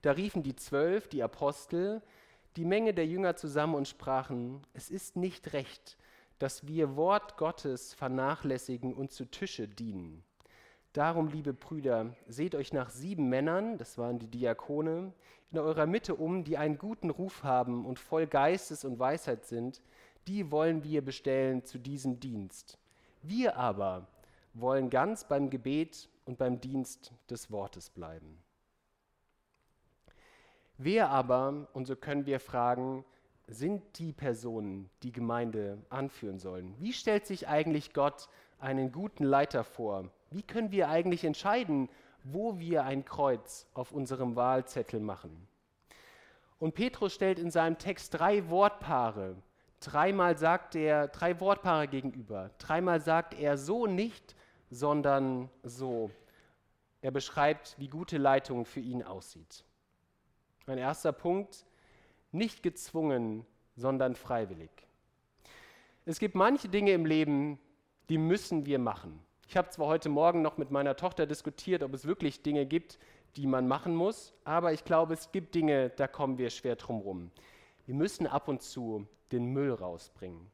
da 0.03 0.13
riefen 0.13 0.41
die 0.41 0.55
Zwölf, 0.55 1.09
die 1.09 1.21
Apostel, 1.21 2.01
die 2.55 2.63
Menge 2.63 2.93
der 2.93 3.05
Jünger 3.05 3.35
zusammen 3.35 3.75
und 3.75 3.89
sprachen, 3.89 4.65
es 4.73 4.89
ist 4.89 5.17
nicht 5.17 5.51
recht, 5.51 5.97
dass 6.39 6.65
wir 6.65 6.95
Wort 6.95 7.35
Gottes 7.35 7.93
vernachlässigen 7.93 8.93
und 8.93 9.11
zu 9.11 9.25
Tische 9.25 9.67
dienen. 9.67 10.23
Darum, 10.93 11.29
liebe 11.29 11.53
Brüder, 11.53 12.13
seht 12.27 12.53
euch 12.53 12.73
nach 12.73 12.89
sieben 12.89 13.29
Männern, 13.29 13.77
das 13.77 13.97
waren 13.97 14.19
die 14.19 14.27
Diakone, 14.27 15.13
in 15.51 15.59
eurer 15.59 15.85
Mitte 15.85 16.15
um, 16.15 16.43
die 16.43 16.57
einen 16.57 16.77
guten 16.77 17.09
Ruf 17.09 17.43
haben 17.43 17.85
und 17.85 17.97
voll 17.97 18.27
Geistes 18.27 18.83
und 18.83 18.99
Weisheit 18.99 19.45
sind, 19.45 19.81
die 20.27 20.51
wollen 20.51 20.83
wir 20.83 21.01
bestellen 21.03 21.63
zu 21.63 21.77
diesem 21.77 22.19
Dienst. 22.19 22.77
Wir 23.21 23.55
aber 23.55 24.07
wollen 24.53 24.89
ganz 24.89 25.23
beim 25.25 25.49
Gebet 25.49 26.09
und 26.25 26.37
beim 26.37 26.59
Dienst 26.59 27.13
des 27.29 27.51
Wortes 27.51 27.89
bleiben. 27.89 28.37
Wer 30.77 31.09
aber, 31.09 31.69
und 31.73 31.85
so 31.85 31.95
können 31.95 32.25
wir 32.25 32.39
fragen, 32.39 33.05
sind 33.47 33.99
die 33.99 34.11
Personen, 34.11 34.89
die 35.03 35.11
Gemeinde 35.11 35.77
anführen 35.89 36.39
sollen? 36.39 36.75
Wie 36.79 36.93
stellt 36.93 37.25
sich 37.25 37.47
eigentlich 37.47 37.93
Gott 37.93 38.27
einen 38.61 38.91
guten 38.91 39.23
Leiter 39.23 39.63
vor? 39.63 40.09
Wie 40.29 40.43
können 40.43 40.71
wir 40.71 40.89
eigentlich 40.89 41.23
entscheiden, 41.23 41.89
wo 42.23 42.59
wir 42.59 42.83
ein 42.83 43.03
Kreuz 43.03 43.67
auf 43.73 43.91
unserem 43.91 44.35
Wahlzettel 44.35 44.99
machen? 44.99 45.47
Und 46.59 46.75
Petrus 46.75 47.13
stellt 47.13 47.39
in 47.39 47.49
seinem 47.49 47.77
Text 47.77 48.13
drei 48.13 48.49
Wortpaare. 48.49 49.35
Dreimal 49.79 50.37
sagt 50.37 50.75
er 50.75 51.07
drei 51.07 51.39
Wortpaare 51.39 51.87
gegenüber. 51.87 52.51
Dreimal 52.59 53.01
sagt 53.01 53.33
er 53.33 53.57
so 53.57 53.87
nicht, 53.87 54.35
sondern 54.69 55.49
so. 55.63 56.11
Er 57.01 57.09
beschreibt, 57.09 57.75
wie 57.79 57.87
gute 57.87 58.19
Leitung 58.19 58.65
für 58.65 58.79
ihn 58.79 59.01
aussieht. 59.01 59.65
Mein 60.67 60.77
erster 60.77 61.11
Punkt, 61.11 61.65
nicht 62.31 62.61
gezwungen, 62.61 63.43
sondern 63.75 64.15
freiwillig. 64.15 64.69
Es 66.05 66.19
gibt 66.19 66.35
manche 66.35 66.69
Dinge 66.69 66.91
im 66.91 67.05
Leben, 67.05 67.59
die 68.09 68.17
müssen 68.17 68.65
wir 68.65 68.79
machen. 68.79 69.19
Ich 69.47 69.57
habe 69.57 69.69
zwar 69.69 69.87
heute 69.87 70.09
Morgen 70.09 70.41
noch 70.41 70.57
mit 70.57 70.71
meiner 70.71 70.95
Tochter 70.95 71.25
diskutiert, 71.25 71.83
ob 71.83 71.93
es 71.93 72.05
wirklich 72.05 72.41
Dinge 72.41 72.65
gibt, 72.65 72.99
die 73.35 73.47
man 73.47 73.67
machen 73.67 73.95
muss, 73.95 74.33
aber 74.43 74.73
ich 74.73 74.83
glaube, 74.83 75.13
es 75.13 75.31
gibt 75.31 75.55
Dinge, 75.55 75.89
da 75.89 76.07
kommen 76.07 76.37
wir 76.37 76.49
schwer 76.49 76.75
drum 76.75 76.99
rum. 76.99 77.31
Wir 77.85 77.95
müssen 77.95 78.27
ab 78.27 78.47
und 78.47 78.61
zu 78.61 79.07
den 79.31 79.45
Müll 79.45 79.73
rausbringen. 79.73 80.51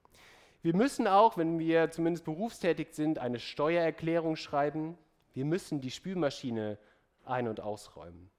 Wir 0.61 0.75
müssen 0.75 1.07
auch, 1.07 1.37
wenn 1.37 1.59
wir 1.59 1.91
zumindest 1.91 2.25
berufstätig 2.25 2.89
sind, 2.91 3.19
eine 3.19 3.39
Steuererklärung 3.39 4.35
schreiben. 4.35 4.97
Wir 5.33 5.45
müssen 5.45 5.81
die 5.81 5.91
Spülmaschine 5.91 6.77
ein- 7.25 7.47
und 7.47 7.59
ausräumen. 7.59 8.29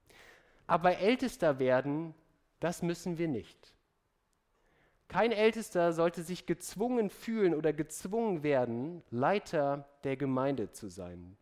Aber 0.66 0.98
Ältester 0.98 1.58
werden 1.58 2.14
das 2.60 2.82
müssen 2.82 3.18
wir 3.18 3.28
nicht. 3.28 3.74
Kein 5.08 5.32
Ältester 5.32 5.94
sollte 5.94 6.22
sich 6.22 6.44
gezwungen 6.44 7.08
fühlen 7.08 7.54
oder 7.54 7.72
gezwungen 7.72 8.42
werden, 8.42 9.02
Leiter 9.10 9.88
der 10.04 10.16
Gemeinde 10.16 10.70
zu 10.70 10.88
sein. 10.88 11.36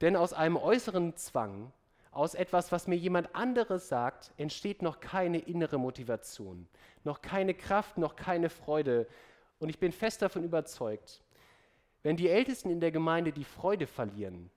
Denn 0.00 0.16
aus 0.16 0.32
einem 0.32 0.56
äußeren 0.56 1.16
Zwang, 1.16 1.72
aus 2.10 2.34
etwas, 2.34 2.72
was 2.72 2.88
mir 2.88 2.96
jemand 2.96 3.34
anderes 3.34 3.88
sagt, 3.88 4.32
entsteht 4.36 4.82
noch 4.82 5.00
keine 5.00 5.38
innere 5.38 5.78
Motivation, 5.78 6.66
noch 7.04 7.22
keine 7.22 7.54
Kraft, 7.54 7.96
noch 7.96 8.16
keine 8.16 8.50
Freude. 8.50 9.06
Und 9.60 9.68
ich 9.68 9.78
bin 9.78 9.92
fest 9.92 10.22
davon 10.22 10.42
überzeugt, 10.42 11.22
wenn 12.02 12.16
die 12.16 12.28
Ältesten 12.28 12.70
in 12.70 12.80
der 12.80 12.90
Gemeinde 12.90 13.32
die 13.32 13.44
Freude 13.44 13.86
verlieren, 13.86 14.50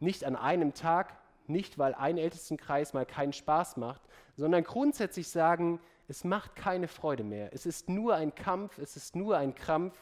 nicht 0.00 0.24
an 0.24 0.36
einem 0.36 0.74
Tag, 0.74 1.16
nicht, 1.46 1.78
weil 1.78 1.94
ein 1.94 2.18
Ältestenkreis 2.18 2.92
mal 2.92 3.06
keinen 3.06 3.32
Spaß 3.32 3.76
macht, 3.76 4.02
sondern 4.36 4.64
grundsätzlich 4.64 5.28
sagen, 5.28 5.80
es 6.10 6.24
macht 6.24 6.56
keine 6.56 6.88
Freude 6.88 7.22
mehr. 7.22 7.54
Es 7.54 7.66
ist 7.66 7.88
nur 7.88 8.16
ein 8.16 8.34
Kampf, 8.34 8.78
es 8.78 8.96
ist 8.96 9.14
nur 9.14 9.36
ein 9.36 9.54
Krampf, 9.54 9.94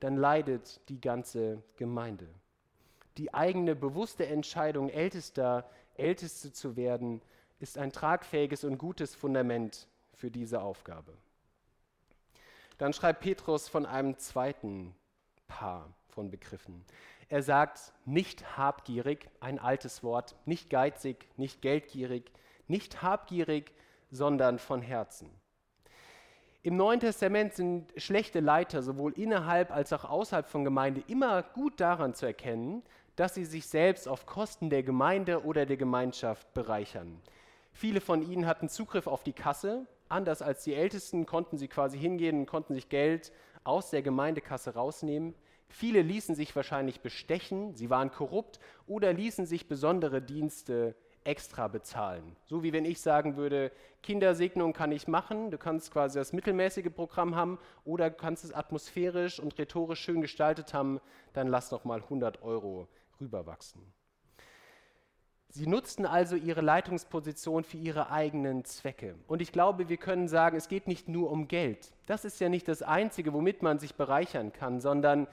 dann 0.00 0.16
leidet 0.16 0.80
die 0.88 1.00
ganze 1.00 1.62
Gemeinde. 1.76 2.28
die 3.16 3.32
eigene 3.32 3.76
bewusste 3.76 4.26
Entscheidung, 4.26 4.88
Ältester, 4.88 5.70
Älteste 5.94 6.52
zu 6.52 6.74
werden, 6.76 7.22
ist 7.60 7.78
ein 7.78 7.92
tragfähiges 7.92 8.64
und 8.64 8.78
gutes 8.78 9.14
Fundament 9.14 9.86
für 10.14 10.30
diese 10.30 10.60
Aufgabe. 10.60 11.16
Dann 12.78 12.92
schreibt 12.92 13.20
Petrus 13.20 13.68
von 13.68 13.86
einem 13.86 14.18
zweiten 14.18 14.94
Paar 15.46 15.94
von 16.08 16.30
Begriffen. 16.30 16.84
Er 17.28 17.42
sagt, 17.42 17.92
nicht 18.04 18.56
habgierig, 18.56 19.30
ein 19.40 19.60
altes 19.60 20.02
Wort, 20.02 20.34
nicht 20.44 20.68
geizig, 20.70 21.28
nicht 21.36 21.62
geldgierig, 21.62 22.32
nicht 22.66 23.02
habgierig, 23.02 23.72
sondern 24.10 24.58
von 24.58 24.82
Herzen. 24.82 25.30
Im 26.64 26.78
Neuen 26.78 26.98
Testament 26.98 27.52
sind 27.52 27.92
schlechte 27.98 28.40
Leiter 28.40 28.82
sowohl 28.82 29.12
innerhalb 29.18 29.70
als 29.70 29.92
auch 29.92 30.06
außerhalb 30.06 30.48
von 30.48 30.64
Gemeinde 30.64 31.04
immer 31.08 31.42
gut 31.42 31.78
daran 31.78 32.14
zu 32.14 32.24
erkennen, 32.24 32.82
dass 33.16 33.34
sie 33.34 33.44
sich 33.44 33.66
selbst 33.66 34.08
auf 34.08 34.24
Kosten 34.24 34.70
der 34.70 34.82
Gemeinde 34.82 35.44
oder 35.44 35.66
der 35.66 35.76
Gemeinschaft 35.76 36.54
bereichern. 36.54 37.20
Viele 37.74 38.00
von 38.00 38.22
ihnen 38.22 38.46
hatten 38.46 38.70
Zugriff 38.70 39.06
auf 39.06 39.22
die 39.22 39.34
Kasse. 39.34 39.86
Anders 40.08 40.40
als 40.40 40.64
die 40.64 40.72
Ältesten 40.72 41.26
konnten 41.26 41.58
sie 41.58 41.68
quasi 41.68 41.98
hingehen 41.98 42.40
und 42.40 42.46
konnten 42.46 42.72
sich 42.72 42.88
Geld 42.88 43.30
aus 43.62 43.90
der 43.90 44.00
Gemeindekasse 44.00 44.72
rausnehmen. 44.72 45.34
Viele 45.68 46.00
ließen 46.00 46.34
sich 46.34 46.56
wahrscheinlich 46.56 47.02
bestechen, 47.02 47.74
sie 47.74 47.90
waren 47.90 48.10
korrupt 48.10 48.58
oder 48.86 49.12
ließen 49.12 49.44
sich 49.44 49.68
besondere 49.68 50.22
Dienste 50.22 50.94
extra 51.24 51.68
bezahlen. 51.68 52.36
So 52.44 52.62
wie 52.62 52.72
wenn 52.72 52.84
ich 52.84 53.00
sagen 53.00 53.36
würde, 53.36 53.72
Kindersegnung 54.02 54.72
kann 54.72 54.92
ich 54.92 55.08
machen, 55.08 55.50
du 55.50 55.58
kannst 55.58 55.90
quasi 55.90 56.18
das 56.18 56.32
mittelmäßige 56.32 56.92
Programm 56.94 57.34
haben 57.34 57.58
oder 57.84 58.10
du 58.10 58.16
kannst 58.16 58.44
es 58.44 58.52
atmosphärisch 58.52 59.40
und 59.40 59.58
rhetorisch 59.58 60.00
schön 60.00 60.20
gestaltet 60.20 60.74
haben, 60.74 61.00
dann 61.32 61.48
lass 61.48 61.70
noch 61.70 61.84
mal 61.84 62.00
100 62.02 62.42
Euro 62.42 62.88
rüberwachsen. 63.20 63.80
Sie 65.48 65.68
nutzten 65.68 66.04
also 66.04 66.34
ihre 66.34 66.62
Leitungsposition 66.62 67.62
für 67.62 67.76
ihre 67.76 68.10
eigenen 68.10 68.64
Zwecke. 68.64 69.14
Und 69.28 69.40
ich 69.40 69.52
glaube, 69.52 69.88
wir 69.88 69.98
können 69.98 70.26
sagen, 70.26 70.56
es 70.56 70.66
geht 70.66 70.88
nicht 70.88 71.08
nur 71.08 71.30
um 71.30 71.46
Geld. 71.46 71.92
Das 72.06 72.24
ist 72.24 72.40
ja 72.40 72.48
nicht 72.48 72.66
das 72.66 72.82
Einzige, 72.82 73.32
womit 73.32 73.62
man 73.62 73.78
sich 73.78 73.94
bereichern 73.94 74.52
kann, 74.52 74.80
sondern 74.80 75.28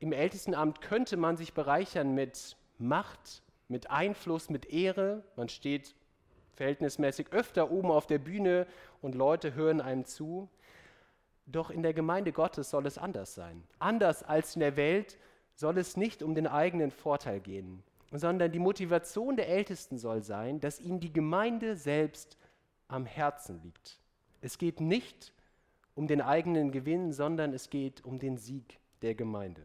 im 0.00 0.12
Ältestenamt 0.12 0.80
könnte 0.80 1.16
man 1.16 1.36
sich 1.36 1.54
bereichern 1.54 2.14
mit 2.14 2.56
Macht, 2.78 3.44
mit 3.70 3.90
Einfluss, 3.90 4.50
mit 4.50 4.66
Ehre. 4.66 5.22
Man 5.36 5.48
steht 5.48 5.94
verhältnismäßig 6.54 7.28
öfter 7.30 7.70
oben 7.70 7.90
auf 7.90 8.06
der 8.06 8.18
Bühne 8.18 8.66
und 9.00 9.14
Leute 9.14 9.54
hören 9.54 9.80
einem 9.80 10.04
zu. 10.04 10.48
Doch 11.46 11.70
in 11.70 11.82
der 11.82 11.94
Gemeinde 11.94 12.32
Gottes 12.32 12.70
soll 12.70 12.86
es 12.86 12.98
anders 12.98 13.34
sein. 13.34 13.62
Anders 13.78 14.22
als 14.22 14.54
in 14.54 14.60
der 14.60 14.76
Welt 14.76 15.18
soll 15.54 15.78
es 15.78 15.96
nicht 15.96 16.22
um 16.22 16.34
den 16.34 16.46
eigenen 16.46 16.90
Vorteil 16.90 17.40
gehen 17.40 17.82
sondern 18.12 18.50
die 18.50 18.58
Motivation 18.58 19.36
der 19.36 19.48
Ältesten 19.48 19.98
soll 19.98 20.22
sein, 20.22 20.60
dass 20.60 20.80
ihnen 20.80 21.00
die 21.00 21.12
Gemeinde 21.12 21.76
selbst 21.76 22.36
am 22.88 23.06
Herzen 23.06 23.60
liegt. 23.62 24.00
Es 24.40 24.58
geht 24.58 24.80
nicht 24.80 25.32
um 25.94 26.08
den 26.08 26.20
eigenen 26.20 26.72
Gewinn, 26.72 27.12
sondern 27.12 27.52
es 27.52 27.70
geht 27.70 28.04
um 28.04 28.18
den 28.18 28.36
Sieg 28.36 28.80
der 29.02 29.14
Gemeinde. 29.14 29.62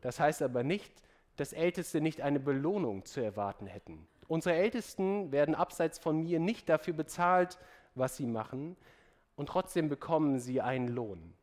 Das 0.00 0.18
heißt 0.18 0.42
aber 0.42 0.62
nicht, 0.62 0.92
dass 1.36 1.52
Älteste 1.52 2.00
nicht 2.00 2.20
eine 2.20 2.40
Belohnung 2.40 3.04
zu 3.04 3.20
erwarten 3.20 3.66
hätten. 3.66 4.06
Unsere 4.28 4.54
Ältesten 4.54 5.32
werden 5.32 5.54
abseits 5.54 5.98
von 5.98 6.22
mir 6.22 6.40
nicht 6.40 6.68
dafür 6.68 6.94
bezahlt, 6.94 7.58
was 7.94 8.16
sie 8.16 8.26
machen, 8.26 8.76
und 9.36 9.48
trotzdem 9.48 9.88
bekommen 9.88 10.38
sie 10.38 10.60
einen 10.60 10.88
Lohn. 10.88 11.34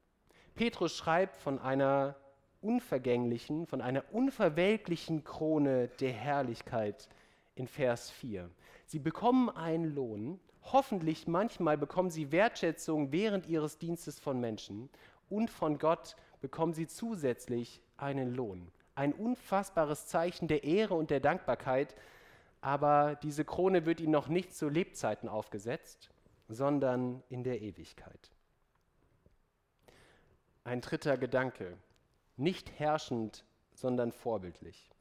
Petrus 0.55 0.95
schreibt 0.95 1.37
von 1.37 1.59
einer 1.59 2.15
unvergänglichen, 2.61 3.65
von 3.67 3.81
einer 3.81 4.03
unverwelklichen 4.11 5.23
Krone 5.23 5.89
der 5.99 6.13
Herrlichkeit 6.13 7.09
in 7.55 7.67
Vers 7.67 8.09
4. 8.11 8.49
Sie 8.85 8.99
bekommen 8.99 9.49
einen 9.49 9.93
Lohn, 9.95 10.39
hoffentlich 10.63 11.27
manchmal 11.27 11.77
bekommen 11.77 12.09
sie 12.09 12.31
Wertschätzung 12.31 13.11
während 13.11 13.47
ihres 13.47 13.77
Dienstes 13.77 14.19
von 14.19 14.39
Menschen 14.39 14.89
und 15.29 15.49
von 15.49 15.77
Gott 15.77 16.15
bekommen 16.39 16.73
sie 16.73 16.87
zusätzlich 16.87 17.81
einen 17.97 18.35
Lohn. 18.35 18.71
Ein 19.01 19.13
unfassbares 19.13 20.05
Zeichen 20.05 20.47
der 20.47 20.63
Ehre 20.63 20.93
und 20.93 21.09
der 21.09 21.19
Dankbarkeit, 21.19 21.95
aber 22.61 23.15
diese 23.23 23.43
Krone 23.43 23.87
wird 23.87 23.99
ihnen 23.99 24.11
noch 24.11 24.27
nicht 24.27 24.55
zu 24.55 24.69
Lebzeiten 24.69 25.27
aufgesetzt, 25.27 26.11
sondern 26.49 27.23
in 27.27 27.43
der 27.43 27.63
Ewigkeit. 27.63 28.29
Ein 30.63 30.81
dritter 30.81 31.17
Gedanke, 31.17 31.79
nicht 32.37 32.77
herrschend, 32.77 33.43
sondern 33.73 34.11
vorbildlich. 34.11 34.91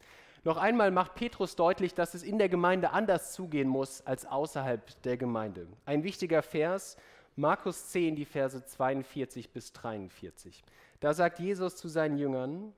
Noch 0.45 0.57
einmal 0.57 0.91
macht 0.91 1.15
Petrus 1.15 1.55
deutlich, 1.55 1.93
dass 1.93 2.15
es 2.15 2.23
in 2.23 2.39
der 2.39 2.49
Gemeinde 2.49 2.93
anders 2.93 3.35
zugehen 3.35 3.69
muss 3.69 4.01
als 4.07 4.25
außerhalb 4.25 5.03
der 5.03 5.19
Gemeinde. 5.19 5.69
Ein 5.85 6.05
wichtiger 6.05 6.41
Vers, 6.41 6.97
Markus 7.37 7.91
10, 7.91 8.17
die 8.17 8.25
Verse 8.25 8.65
42 8.65 9.53
bis 9.53 9.75
43. 9.75 10.65
Da 11.01 11.13
sagt 11.13 11.39
Jesus 11.39 11.77
zu 11.77 11.89
seinen 11.89 12.17
Jüngern, 12.17 12.73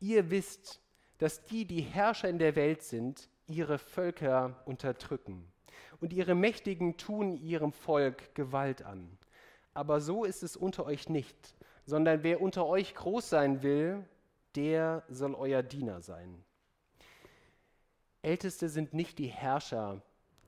ihr 0.00 0.30
wisst, 0.30 0.80
dass 1.18 1.44
die, 1.44 1.64
die 1.64 1.82
Herrscher 1.82 2.28
in 2.28 2.38
der 2.38 2.56
Welt 2.56 2.82
sind, 2.82 3.28
ihre 3.46 3.78
Völker 3.78 4.62
unterdrücken 4.64 5.46
und 6.00 6.12
ihre 6.12 6.34
Mächtigen 6.34 6.96
tun 6.96 7.36
ihrem 7.36 7.72
Volk 7.72 8.34
Gewalt 8.34 8.82
an. 8.82 9.18
Aber 9.74 10.00
so 10.00 10.24
ist 10.24 10.42
es 10.42 10.56
unter 10.56 10.84
euch 10.86 11.08
nicht 11.08 11.54
sondern 11.90 12.22
wer 12.22 12.40
unter 12.40 12.66
euch 12.66 12.94
groß 12.94 13.28
sein 13.28 13.62
will, 13.62 14.04
der 14.54 15.04
soll 15.08 15.34
euer 15.34 15.62
Diener 15.62 16.00
sein. 16.00 16.42
Älteste 18.22 18.68
sind 18.68 18.94
nicht 18.94 19.18
die 19.18 19.26
Herrscher 19.26 20.02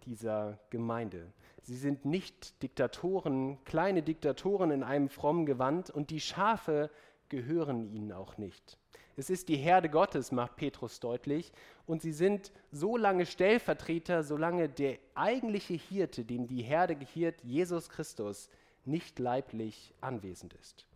dieser 0.04 0.58
Gemeinde. 0.70 1.32
Sie 1.62 1.76
sind 1.76 2.04
nicht 2.04 2.62
Diktatoren, 2.62 3.62
kleine 3.64 4.02
Diktatoren 4.02 4.70
in 4.70 4.82
einem 4.82 5.08
frommen 5.08 5.46
Gewand 5.46 5.90
und 5.90 6.10
die 6.10 6.20
Schafe 6.20 6.90
gehören 7.28 7.92
ihnen 7.92 8.12
auch 8.12 8.36
nicht. 8.36 8.78
Es 9.16 9.29
ist 9.29 9.48
die 9.48 9.57
Herde 9.57 9.88
Gottes, 9.88 10.33
macht 10.33 10.57
Petrus 10.57 11.01
deutlich, 11.01 11.53
und 11.87 12.01
sie 12.01 12.12
sind 12.12 12.53
so 12.70 12.96
lange 12.96 13.27
Stellvertreter, 13.27 14.22
solange 14.22 14.68
der 14.68 14.98
eigentliche 15.14 15.75
Hirte, 15.75 16.25
dem 16.25 16.46
die 16.46 16.62
Herde 16.62 16.96
gehiert, 16.96 17.42
Jesus 17.42 17.90
Christus, 17.90 18.48
nicht 18.85 19.18
leiblich 19.18 19.94
anwesend 20.01 20.55
ist. 20.55 20.87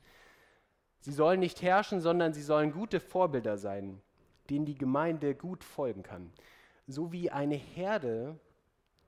Sie 1.00 1.12
sollen 1.12 1.40
nicht 1.40 1.62
herrschen, 1.62 2.00
sondern 2.00 2.32
sie 2.32 2.42
sollen 2.42 2.72
gute 2.72 3.00
Vorbilder 3.00 3.58
sein, 3.58 4.00
denen 4.50 4.64
die 4.64 4.78
Gemeinde 4.78 5.34
gut 5.34 5.62
folgen 5.62 6.02
kann. 6.02 6.32
So 6.86 7.12
wie 7.12 7.30
eine 7.30 7.54
Herde 7.54 8.40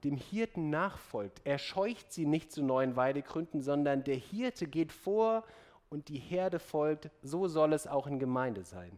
dem 0.04 0.16
Hirten 0.16 0.70
nachfolgt. 0.70 1.40
Er 1.44 1.58
scheucht 1.58 2.12
sie 2.12 2.26
nicht 2.26 2.52
zu 2.52 2.62
neuen 2.62 2.96
Weidegründen, 2.96 3.62
sondern 3.62 4.04
der 4.04 4.16
Hirte 4.16 4.66
geht 4.66 4.92
vor 4.92 5.44
und 5.90 6.08
die 6.08 6.18
Herde 6.18 6.58
folgt. 6.58 7.10
So 7.22 7.48
soll 7.48 7.72
es 7.72 7.86
auch 7.86 8.06
in 8.06 8.18
Gemeinde 8.18 8.64
sein. 8.64 8.92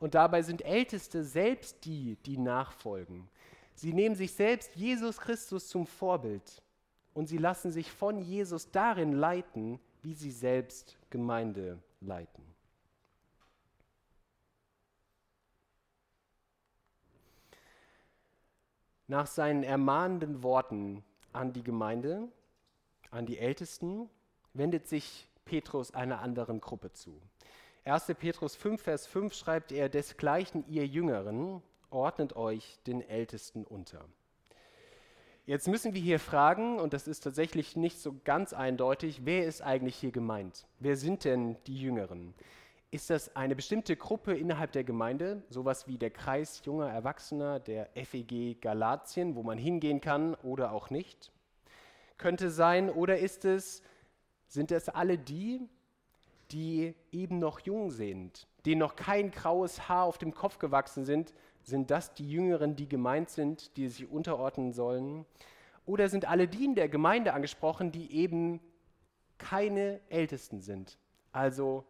Und 0.00 0.14
dabei 0.14 0.42
sind 0.42 0.64
Älteste 0.64 1.24
selbst 1.24 1.84
die, 1.84 2.16
die 2.26 2.36
nachfolgen. 2.36 3.28
Sie 3.74 3.92
nehmen 3.92 4.14
sich 4.14 4.32
selbst 4.32 4.74
Jesus 4.76 5.18
Christus 5.18 5.68
zum 5.68 5.86
Vorbild 5.86 6.62
und 7.12 7.28
sie 7.28 7.38
lassen 7.38 7.70
sich 7.70 7.90
von 7.90 8.18
Jesus 8.20 8.70
darin 8.70 9.12
leiten, 9.12 9.80
wie 10.02 10.14
sie 10.14 10.30
selbst 10.30 10.98
Gemeinde 11.10 11.78
leiten. 12.00 12.42
Nach 19.06 19.26
seinen 19.26 19.62
ermahnenden 19.62 20.42
Worten 20.42 21.04
an 21.32 21.52
die 21.52 21.62
Gemeinde, 21.62 22.28
an 23.10 23.26
die 23.26 23.38
Ältesten, 23.38 24.08
wendet 24.54 24.88
sich 24.88 25.28
Petrus 25.44 25.92
einer 25.92 26.20
anderen 26.20 26.60
Gruppe 26.60 26.92
zu. 26.92 27.20
1. 27.84 28.14
Petrus 28.18 28.56
5, 28.56 28.80
Vers 28.80 29.06
5 29.06 29.34
schreibt 29.34 29.72
er, 29.72 29.88
desgleichen 29.88 30.66
ihr 30.68 30.86
Jüngeren, 30.86 31.62
ordnet 31.90 32.34
euch 32.34 32.78
den 32.86 33.00
Ältesten 33.02 33.64
unter. 33.64 34.04
Jetzt 35.46 35.68
müssen 35.68 35.92
wir 35.92 36.00
hier 36.00 36.18
fragen, 36.18 36.78
und 36.80 36.94
das 36.94 37.06
ist 37.06 37.20
tatsächlich 37.20 37.76
nicht 37.76 37.98
so 38.00 38.16
ganz 38.24 38.54
eindeutig, 38.54 39.26
wer 39.26 39.44
ist 39.44 39.60
eigentlich 39.60 39.96
hier 39.96 40.10
gemeint? 40.10 40.66
Wer 40.78 40.96
sind 40.96 41.24
denn 41.24 41.58
die 41.66 41.78
Jüngeren? 41.78 42.32
Ist 42.90 43.10
das 43.10 43.36
eine 43.36 43.54
bestimmte 43.54 43.96
Gruppe 43.96 44.34
innerhalb 44.34 44.72
der 44.72 44.84
Gemeinde, 44.84 45.42
sowas 45.50 45.86
wie 45.86 45.98
der 45.98 46.10
Kreis 46.10 46.62
junger 46.64 46.88
Erwachsener, 46.88 47.60
der 47.60 47.90
FEG 47.94 48.58
Galatien, 48.62 49.34
wo 49.34 49.42
man 49.42 49.58
hingehen 49.58 50.00
kann 50.00 50.34
oder 50.36 50.72
auch 50.72 50.88
nicht? 50.88 51.30
Könnte 52.16 52.48
sein, 52.48 52.88
oder 52.88 53.18
ist 53.18 53.44
es, 53.44 53.82
sind 54.54 54.70
es 54.70 54.88
alle 54.88 55.18
die, 55.18 55.60
die 56.52 56.94
eben 57.10 57.40
noch 57.40 57.58
jung 57.60 57.90
sind, 57.90 58.46
denen 58.64 58.78
noch 58.78 58.94
kein 58.94 59.32
graues 59.32 59.88
Haar 59.88 60.04
auf 60.04 60.16
dem 60.16 60.32
Kopf 60.32 60.58
gewachsen 60.58 61.04
sind, 61.04 61.34
sind 61.64 61.90
das 61.90 62.14
die 62.14 62.30
Jüngeren, 62.30 62.76
die 62.76 62.88
gemeint 62.88 63.30
sind, 63.30 63.76
die 63.76 63.88
sich 63.88 64.08
unterordnen 64.08 64.72
sollen? 64.72 65.26
Oder 65.86 66.08
sind 66.08 66.26
alle 66.26 66.46
die 66.46 66.64
in 66.64 66.76
der 66.76 66.88
Gemeinde 66.88 67.34
angesprochen, 67.34 67.90
die 67.90 68.12
eben 68.12 68.60
keine 69.38 70.00
Ältesten 70.08 70.60
sind, 70.60 70.98
also 71.32 71.84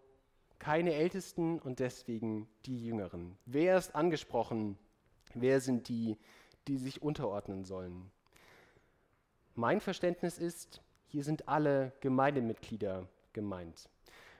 keine 0.58 0.94
Ältesten 0.94 1.58
und 1.58 1.80
deswegen 1.80 2.48
die 2.64 2.82
Jüngeren. 2.82 3.36
Wer 3.44 3.76
ist 3.76 3.94
angesprochen? 3.94 4.78
Wer 5.34 5.60
sind 5.60 5.88
die, 5.88 6.16
die 6.66 6.78
sich 6.78 7.02
unterordnen 7.02 7.64
sollen? 7.64 8.10
Mein 9.54 9.80
Verständnis 9.80 10.38
ist, 10.38 10.80
hier 11.14 11.22
sind 11.22 11.48
alle 11.48 11.92
Gemeindemitglieder 12.00 13.06
gemeint. 13.32 13.88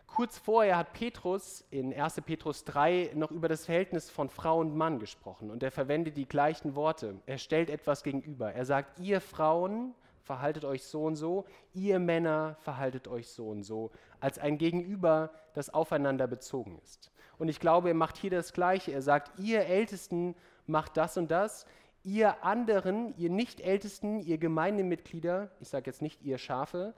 Kurz 0.09 0.39
vorher 0.39 0.77
hat 0.77 0.93
Petrus 0.93 1.65
in 1.71 1.95
1. 1.95 2.23
Petrus 2.23 2.65
3 2.65 3.13
noch 3.15 3.31
über 3.31 3.47
das 3.47 3.67
Verhältnis 3.67 4.11
von 4.11 4.29
Frau 4.29 4.59
und 4.59 4.75
Mann 4.75 4.99
gesprochen 4.99 5.53
und 5.53 5.63
er 5.63 5.71
verwendet 5.71 6.17
die 6.17 6.27
gleichen 6.27 6.75
Worte. 6.75 7.21
Er 7.27 7.39
stellt 7.39 7.71
etwas 7.71 8.03
gegenüber. 8.03 8.53
Er 8.53 8.65
sagt, 8.65 8.99
ihr 8.99 9.21
Frauen 9.21 9.95
verhaltet 10.25 10.65
euch 10.65 10.83
so 10.83 11.05
und 11.05 11.15
so, 11.15 11.45
ihr 11.75 12.01
Männer 12.01 12.57
verhaltet 12.59 13.07
euch 13.07 13.29
so 13.29 13.51
und 13.51 13.63
so, 13.63 13.93
als 14.19 14.41
ein 14.41 14.59
Gegenüber, 14.59 15.31
das 15.53 15.73
aufeinander 15.73 16.27
bezogen 16.27 16.81
ist. 16.83 17.13
Und 17.39 17.47
ich 17.47 17.61
glaube, 17.61 17.87
er 17.87 17.95
macht 17.95 18.17
hier 18.17 18.31
das 18.31 18.53
Gleiche. 18.53 18.91
Er 18.91 19.03
sagt, 19.03 19.39
ihr 19.39 19.65
Ältesten 19.67 20.35
macht 20.67 20.97
das 20.97 21.17
und 21.17 21.31
das, 21.31 21.67
ihr 22.05 22.45
anderen, 22.45 23.17
ihr 23.17 23.31
Nicht-Ältesten, 23.31 24.21
ihr 24.21 24.38
Gemeindemitglieder, 24.38 25.51
ich 25.59 25.69
sage 25.69 25.87
jetzt 25.87 26.03
nicht 26.03 26.23
ihr 26.23 26.38
Schafe, 26.38 26.95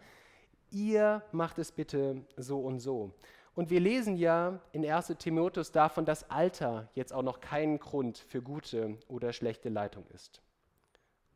ihr 0.71 1.23
macht 1.33 1.59
es 1.59 1.73
bitte 1.73 2.27
so 2.37 2.61
und 2.61 2.81
so. 2.81 3.12
Und 3.55 3.71
wir 3.71 3.81
lesen 3.81 4.16
ja 4.16 4.61
in 4.73 4.85
1 4.85 5.14
Timotheus 5.19 5.73
davon, 5.73 6.05
dass 6.05 6.29
Alter 6.31 6.90
jetzt 6.95 7.12
auch 7.12 7.23
noch 7.23 7.40
kein 7.40 7.79
Grund 7.79 8.19
für 8.19 8.42
gute 8.42 8.99
oder 9.09 9.33
schlechte 9.33 9.71
Leitung 9.71 10.05
ist. 10.12 10.42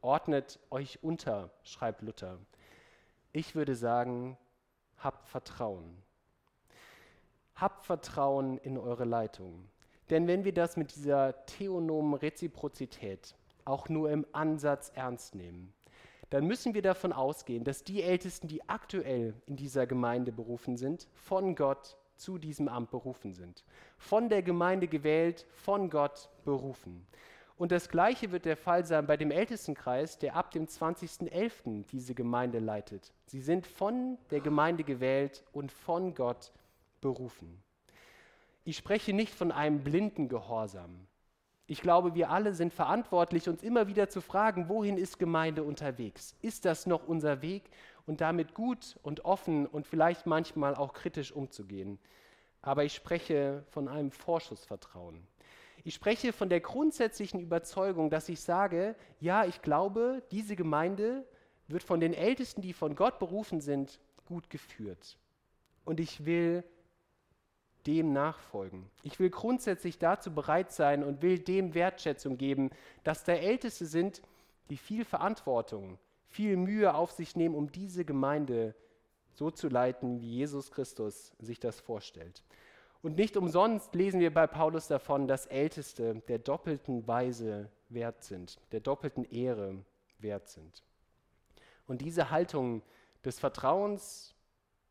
Ordnet 0.03 0.59
euch 0.71 0.99
unter, 1.03 1.51
schreibt 1.63 2.03
Luther. 2.03 2.39
Ich 3.33 3.55
würde 3.55 3.75
sagen, 3.75 4.37
habt 4.99 5.29
Vertrauen. 5.29 6.03
Habt 7.55 7.85
Vertrauen 7.85 8.59
in 8.59 8.77
eure 8.77 9.05
Leitung. 9.05 9.69
Denn 10.11 10.27
wenn 10.27 10.45
wir 10.45 10.53
das 10.53 10.77
mit 10.77 10.95
dieser 10.97 11.47
theonomen 11.47 12.15
Reziprozität 12.15 13.37
auch 13.71 13.89
nur 13.89 14.11
im 14.11 14.27
Ansatz 14.33 14.93
ernst 14.95 15.35
nehmen, 15.35 15.73
dann 16.29 16.47
müssen 16.47 16.75
wir 16.75 16.83
davon 16.83 17.13
ausgehen, 17.13 17.65
dass 17.65 17.83
die 17.83 18.03
Ältesten, 18.03 18.47
die 18.47 18.69
aktuell 18.69 19.35
in 19.47 19.57
dieser 19.57 19.87
Gemeinde 19.87 20.33
berufen 20.33 20.77
sind, 20.77 21.09
von 21.15 21.57
Gott 21.57 21.97
zu 22.17 22.39
diesem 22.39 22.69
Amt 22.69 22.91
berufen 22.91 23.33
sind. 23.33 23.65
Von 23.99 24.29
der 24.29 24.43
Gemeinde 24.43 24.87
gewählt, 24.87 25.47
von 25.51 25.91
Gott 25.91 26.29
berufen. 26.45 27.07
Und 27.57 27.73
das 27.73 27.89
Gleiche 27.89 28.31
wird 28.33 28.45
der 28.45 28.57
Fall 28.57 28.87
sein 28.87 29.07
bei 29.07 29.17
dem 29.17 29.31
Ältestenkreis, 29.31 30.19
der 30.19 30.37
ab 30.37 30.51
dem 30.51 30.67
20.11. 30.67 31.85
diese 31.91 32.15
Gemeinde 32.15 32.59
leitet. 32.59 33.13
Sie 33.27 33.41
sind 33.41 33.67
von 33.67 34.17
der 34.31 34.41
Gemeinde 34.41 34.85
gewählt 34.85 35.45
und 35.53 35.73
von 35.73 36.15
Gott 36.15 36.53
berufen. 37.01 37.63
Ich 38.65 38.77
spreche 38.77 39.13
nicht 39.13 39.35
von 39.35 39.53
einem 39.53 39.83
blinden 39.83 40.29
Gehorsam. 40.29 41.07
Ich 41.71 41.83
glaube, 41.83 42.17
wir 42.17 42.31
alle 42.31 42.53
sind 42.53 42.73
verantwortlich, 42.73 43.49
uns 43.49 43.63
immer 43.63 43.87
wieder 43.87 44.09
zu 44.09 44.21
fragen, 44.21 44.69
wohin 44.69 44.99
ist 44.99 45.21
Gemeinde 45.21 45.63
unterwegs? 45.63 46.35
Ist 46.43 46.65
das 46.65 46.85
noch 46.85 47.07
unser 47.07 47.43
Weg? 47.43 47.71
Und 48.07 48.21
damit 48.21 48.55
gut 48.55 48.99
und 49.05 49.25
offen 49.25 49.67
und 49.67 49.87
vielleicht 49.87 50.27
manchmal 50.27 50.75
auch 50.75 50.93
kritisch 50.93 51.31
umzugehen. 51.31 52.01
Aber 52.61 52.83
ich 52.83 52.93
spreche 52.93 53.63
von 53.71 53.87
einem 53.87 54.11
Vorschussvertrauen. 54.11 55.25
Ich 55.85 55.95
spreche 55.95 56.33
von 56.33 56.49
der 56.49 56.59
grundsätzlichen 56.59 57.39
Überzeugung, 57.39 58.11
dass 58.11 58.29
ich 58.29 58.41
sage, 58.41 58.97
ja, 59.21 59.45
ich 59.45 59.63
glaube, 59.63 60.25
diese 60.33 60.57
Gemeinde 60.57 61.25
wird 61.69 61.85
von 61.85 62.01
den 62.01 62.15
Ältesten, 62.15 62.63
die 62.63 62.73
von 62.73 62.97
Gott 62.97 63.21
berufen 63.21 63.61
sind, 63.61 64.01
gut 64.27 64.51
geführt. 64.51 65.17
Und 65.85 66.01
ich 66.01 66.25
will 66.25 66.65
dem 67.87 68.13
nachfolgen. 68.13 68.89
Ich 69.03 69.19
will 69.19 69.31
grundsätzlich 69.31 69.99
dazu 69.99 70.35
bereit 70.35 70.73
sein 70.73 71.03
und 71.03 71.23
will 71.23 71.39
dem 71.39 71.75
Wertschätzung 71.75 72.37
geben, 72.37 72.71
dass 73.05 73.25
da 73.25 73.33
Älteste 73.33 73.87
sind, 73.87 74.23
die 74.71 74.77
viel 74.77 75.05
Verantwortung, 75.05 75.99
viel 76.29 76.57
Mühe 76.57 76.95
auf 76.95 77.11
sich 77.11 77.37
nehmen, 77.37 77.55
um 77.55 77.73
diese 77.73 78.05
Gemeinde 78.05 78.75
so 79.33 79.51
zu 79.51 79.69
leiten, 79.69 80.21
wie 80.21 80.31
Jesus 80.31 80.71
Christus 80.71 81.33
sich 81.39 81.61
das 81.61 81.81
vorstellt. 81.81 82.43
Und 83.03 83.17
nicht 83.17 83.37
umsonst 83.37 83.95
lesen 83.95 84.21
wir 84.21 84.33
bei 84.33 84.47
Paulus 84.47 84.87
davon, 84.87 85.27
dass 85.27 85.47
Älteste 85.47 86.17
der 86.29 86.39
doppelten 86.39 87.07
Weise 87.07 87.71
wert 87.89 88.23
sind, 88.23 88.59
der 88.73 88.81
doppelten 88.81 89.25
Ehre 89.25 89.83
wert 90.19 90.49
sind. 90.49 90.83
Und 91.87 92.03
diese 92.03 92.31
Haltung 92.31 92.83
des 93.25 93.39
Vertrauens, 93.39 94.35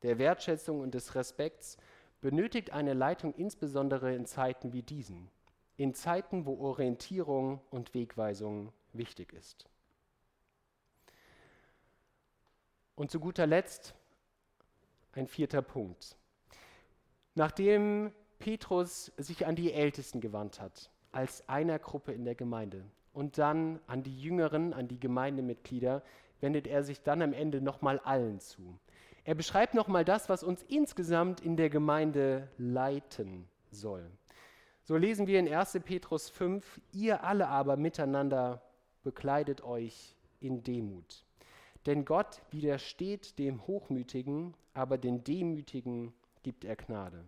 der 0.01 0.17
Wertschätzung 0.17 0.79
und 0.79 0.93
des 0.93 1.15
Respekts 1.15 1.77
benötigt 2.21 2.71
eine 2.71 2.93
Leitung 2.93 3.33
insbesondere 3.35 4.13
in 4.13 4.25
Zeiten 4.25 4.73
wie 4.73 4.83
diesen, 4.83 5.29
in 5.77 5.93
Zeiten, 5.93 6.45
wo 6.45 6.59
Orientierung 6.59 7.61
und 7.69 7.93
Wegweisung 7.93 8.73
wichtig 8.93 9.33
ist. 9.33 9.65
Und 12.95 13.11
zu 13.11 13.19
guter 13.19 13.47
Letzt 13.47 13.95
ein 15.13 15.27
vierter 15.27 15.61
Punkt. 15.61 16.17
Nachdem 17.35 18.11
Petrus 18.39 19.13
sich 19.17 19.45
an 19.45 19.55
die 19.55 19.71
Ältesten 19.71 20.19
gewandt 20.19 20.59
hat, 20.59 20.91
als 21.11 21.47
einer 21.47 21.79
Gruppe 21.79 22.11
in 22.11 22.25
der 22.25 22.35
Gemeinde, 22.35 22.85
und 23.13 23.37
dann 23.37 23.79
an 23.87 24.03
die 24.03 24.21
Jüngeren, 24.21 24.73
an 24.73 24.87
die 24.87 24.99
Gemeindemitglieder, 24.99 26.03
wendet 26.41 26.67
er 26.67 26.83
sich 26.83 27.01
dann 27.01 27.21
am 27.21 27.33
Ende 27.33 27.61
nochmal 27.61 27.99
allen 27.99 28.39
zu. 28.39 28.79
Er 29.29 29.35
beschreibt 29.35 29.75
nochmal 29.75 30.03
das, 30.03 30.27
was 30.27 30.41
uns 30.41 30.63
insgesamt 30.63 31.39
in 31.41 31.55
der 31.55 31.69
Gemeinde 31.69 32.49
leiten 32.57 33.47
soll. 33.69 34.09
So 34.81 34.97
lesen 34.97 35.27
wir 35.27 35.39
in 35.39 35.47
1. 35.47 35.81
Petrus 35.85 36.31
5, 36.31 36.81
ihr 36.93 37.23
alle 37.23 37.47
aber 37.47 37.77
miteinander 37.77 38.63
bekleidet 39.03 39.63
euch 39.63 40.17
in 40.39 40.63
Demut. 40.63 41.27
Denn 41.85 42.05
Gott 42.05 42.41
widersteht 42.49 43.37
dem 43.37 43.67
Hochmütigen, 43.67 44.55
aber 44.73 44.97
den 44.97 45.23
Demütigen 45.23 46.11
gibt 46.41 46.65
er 46.65 46.75
Gnade. 46.75 47.23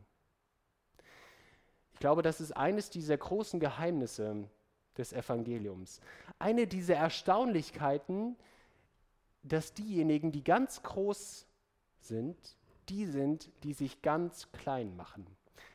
Ich 1.94 2.00
glaube, 2.00 2.24
das 2.24 2.42
ist 2.42 2.54
eines 2.58 2.90
dieser 2.90 3.18
großen 3.18 3.60
Geheimnisse 3.60 4.50
des 4.98 5.14
Evangeliums. 5.14 6.02
Eine 6.40 6.66
dieser 6.66 6.96
Erstaunlichkeiten, 6.96 8.38
dass 9.44 9.76
diejenigen, 9.76 10.32
die 10.32 10.44
ganz 10.44 10.82
groß 10.82 11.46
sind, 12.02 12.58
die 12.90 13.06
sind, 13.06 13.50
die 13.64 13.74
sich 13.74 14.02
ganz 14.02 14.52
klein 14.52 14.96
machen. 14.96 15.26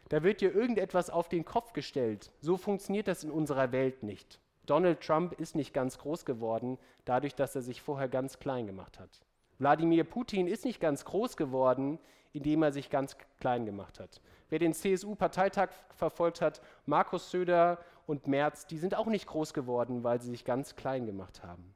Da 0.08 0.22
wird 0.22 0.40
dir 0.40 0.54
irgendetwas 0.54 1.10
auf 1.10 1.28
den 1.28 1.44
Kopf 1.44 1.72
gestellt. 1.72 2.32
So 2.40 2.56
funktioniert 2.56 3.08
das 3.08 3.24
in 3.24 3.30
unserer 3.30 3.72
Welt 3.72 4.02
nicht. 4.02 4.40
Donald 4.66 5.00
Trump 5.00 5.32
ist 5.40 5.54
nicht 5.54 5.72
ganz 5.72 5.98
groß 5.98 6.24
geworden, 6.24 6.78
dadurch, 7.04 7.34
dass 7.34 7.54
er 7.54 7.62
sich 7.62 7.82
vorher 7.82 8.08
ganz 8.08 8.38
klein 8.38 8.66
gemacht 8.66 8.98
hat. 8.98 9.20
Wladimir 9.58 10.04
Putin 10.04 10.46
ist 10.46 10.64
nicht 10.64 10.80
ganz 10.80 11.04
groß 11.04 11.36
geworden, 11.36 11.98
indem 12.32 12.62
er 12.62 12.72
sich 12.72 12.90
ganz 12.90 13.16
klein 13.40 13.64
gemacht 13.64 13.98
hat. 13.98 14.20
Wer 14.50 14.58
den 14.58 14.74
CSU-Parteitag 14.74 15.70
verfolgt 15.94 16.40
hat, 16.40 16.60
Markus 16.84 17.30
Söder 17.30 17.78
und 18.06 18.26
Merz, 18.26 18.66
die 18.66 18.78
sind 18.78 18.94
auch 18.94 19.06
nicht 19.06 19.26
groß 19.26 19.54
geworden, 19.54 20.04
weil 20.04 20.20
sie 20.20 20.30
sich 20.30 20.44
ganz 20.44 20.76
klein 20.76 21.06
gemacht 21.06 21.42
haben. 21.42 21.74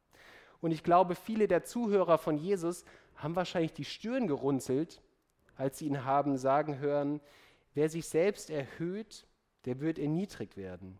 Und 0.60 0.72
ich 0.72 0.84
glaube, 0.84 1.14
viele 1.14 1.48
der 1.48 1.64
Zuhörer 1.64 2.18
von 2.18 2.36
Jesus 2.36 2.84
haben 3.22 3.36
wahrscheinlich 3.36 3.72
die 3.72 3.84
Stirn 3.84 4.26
gerunzelt, 4.26 5.02
als 5.56 5.78
sie 5.78 5.86
ihn 5.86 6.04
haben 6.04 6.36
sagen 6.36 6.78
hören, 6.78 7.20
wer 7.74 7.88
sich 7.88 8.06
selbst 8.08 8.50
erhöht, 8.50 9.26
der 9.66 9.80
wird 9.80 9.98
erniedrigt 9.98 10.56
werden. 10.56 10.98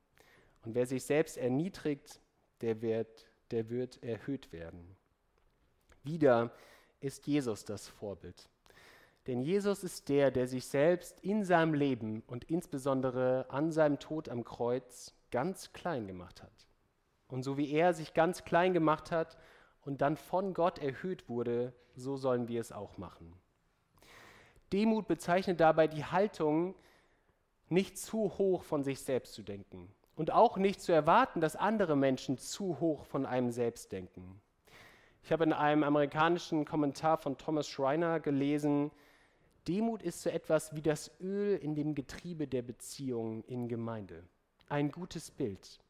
Und 0.62 0.74
wer 0.74 0.86
sich 0.86 1.04
selbst 1.04 1.38
erniedrigt, 1.38 2.20
der 2.60 2.82
wird, 2.82 3.26
der 3.50 3.70
wird 3.70 4.02
erhöht 4.02 4.52
werden. 4.52 4.96
Wieder 6.02 6.52
ist 7.00 7.26
Jesus 7.26 7.64
das 7.64 7.88
Vorbild. 7.88 8.48
Denn 9.26 9.40
Jesus 9.40 9.84
ist 9.84 10.08
der, 10.08 10.30
der 10.30 10.46
sich 10.46 10.66
selbst 10.66 11.20
in 11.20 11.44
seinem 11.44 11.74
Leben 11.74 12.22
und 12.26 12.44
insbesondere 12.44 13.46
an 13.48 13.72
seinem 13.72 13.98
Tod 13.98 14.28
am 14.28 14.44
Kreuz 14.44 15.14
ganz 15.30 15.72
klein 15.72 16.06
gemacht 16.06 16.42
hat. 16.42 16.66
Und 17.28 17.42
so 17.42 17.56
wie 17.56 17.70
er 17.70 17.94
sich 17.94 18.12
ganz 18.12 18.44
klein 18.44 18.72
gemacht 18.74 19.10
hat 19.10 19.38
und 19.90 20.02
dann 20.02 20.16
von 20.16 20.54
Gott 20.54 20.78
erhöht 20.78 21.28
wurde, 21.28 21.72
so 21.96 22.16
sollen 22.16 22.46
wir 22.46 22.60
es 22.60 22.70
auch 22.70 22.96
machen. 22.96 23.34
Demut 24.72 25.08
bezeichnet 25.08 25.58
dabei 25.58 25.88
die 25.88 26.04
Haltung, 26.04 26.76
nicht 27.68 27.98
zu 27.98 28.38
hoch 28.38 28.62
von 28.62 28.84
sich 28.84 29.00
selbst 29.00 29.34
zu 29.34 29.42
denken 29.42 29.92
und 30.14 30.30
auch 30.30 30.58
nicht 30.58 30.80
zu 30.80 30.92
erwarten, 30.92 31.40
dass 31.40 31.56
andere 31.56 31.96
Menschen 31.96 32.38
zu 32.38 32.78
hoch 32.78 33.04
von 33.04 33.26
einem 33.26 33.50
selbst 33.50 33.90
denken. 33.90 34.40
Ich 35.24 35.32
habe 35.32 35.42
in 35.42 35.52
einem 35.52 35.82
amerikanischen 35.82 36.64
Kommentar 36.64 37.18
von 37.18 37.36
Thomas 37.36 37.66
Schreiner 37.68 38.20
gelesen, 38.20 38.92
Demut 39.66 40.02
ist 40.04 40.22
so 40.22 40.30
etwas 40.30 40.72
wie 40.72 40.82
das 40.82 41.10
Öl 41.20 41.56
in 41.56 41.74
dem 41.74 41.96
Getriebe 41.96 42.46
der 42.46 42.62
Beziehungen 42.62 43.42
in 43.42 43.68
Gemeinde. 43.68 44.22
Ein 44.68 44.92
gutes 44.92 45.32
Bild. 45.32 45.80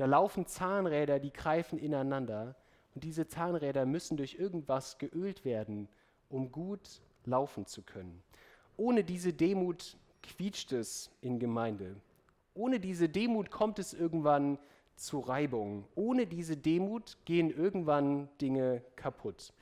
Da 0.00 0.06
laufen 0.06 0.46
Zahnräder, 0.46 1.18
die 1.18 1.30
greifen 1.30 1.78
ineinander 1.78 2.56
und 2.94 3.04
diese 3.04 3.26
Zahnräder 3.26 3.86
müssen 3.86 4.16
durch 4.16 4.34
irgendwas 4.34 4.98
geölt 4.98 5.44
werden, 5.44 5.88
um 6.28 6.50
gut 6.50 7.00
laufen 7.24 7.66
zu 7.66 7.82
können. 7.82 8.22
ohne 8.76 9.04
diese 9.04 9.32
Demut 9.32 9.96
quietscht 10.22 10.72
es 10.72 11.10
in 11.20 11.38
Gemeinde. 11.38 11.96
Ohne 12.54 12.80
diese 12.80 13.08
Demut 13.08 13.50
kommt 13.50 13.78
es 13.78 13.92
irgendwann 13.94 14.58
zu 14.96 15.20
Reibung. 15.20 15.86
Ohne 15.94 16.26
diese 16.26 16.56
Demut 16.56 17.16
gehen 17.24 17.50
irgendwann 17.50 18.28
Dinge 18.40 18.82
kaputt. 18.96 19.52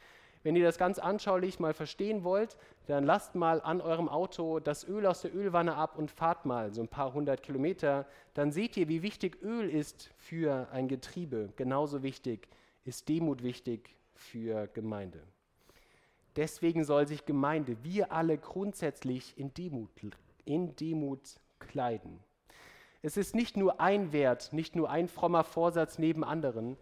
Wenn 0.43 0.57
ihr 0.57 0.65
das 0.65 0.79
ganz 0.79 0.99
anschaulich 0.99 1.59
mal 1.59 1.75
verstehen 1.75 2.23
wollt, 2.25 2.57
dann 2.87 3.05
lasst 3.05 3.35
mal 3.35 3.61
an 3.61 3.81
eurem 3.81 4.09
Auto 4.09 4.61
das 4.61 4.87
Öl 4.87 5.05
aus 5.05 5.23
der 5.23 5.35
Ölwanne 5.35 5.75
ab 5.75 5.99
und 5.99 6.11
fahrt 6.11 6.47
mal 6.47 6.73
so 6.73 6.81
ein 6.81 6.89
paar 6.89 7.13
hundert 7.13 7.43
Kilometer. 7.43 8.07
Dann 8.35 8.53
seht 8.53 8.77
ihr, 8.77 8.89
wie 8.89 9.03
wichtig 9.03 9.43
Öl 9.43 9.69
ist 9.69 10.11
für 10.17 10.69
ein 10.73 10.89
Getriebe. 10.89 11.53
Genauso 11.57 12.03
wichtig 12.03 12.49
ist 12.89 13.11
Demut 13.11 13.43
wichtig 13.43 13.95
für 14.15 14.67
Gemeinde. 14.69 15.23
Deswegen 16.37 16.85
soll 16.85 17.07
sich 17.07 17.27
Gemeinde, 17.27 17.77
wir 17.85 18.13
alle 18.13 18.39
grundsätzlich 18.39 19.37
in 19.37 19.53
Demut, 19.53 19.91
in 20.47 20.75
Demut 20.75 21.21
kleiden. 21.59 22.19
Es 23.03 23.19
ist 23.19 23.35
nicht 23.35 23.59
nur 23.59 23.79
ein 23.81 24.13
Wert, 24.13 24.55
nicht 24.55 24.75
nur 24.75 24.89
ein 24.89 25.07
frommer 25.07 25.45
Vorsatz 25.45 25.99
neben 25.99 26.25
anderen, 26.25 26.79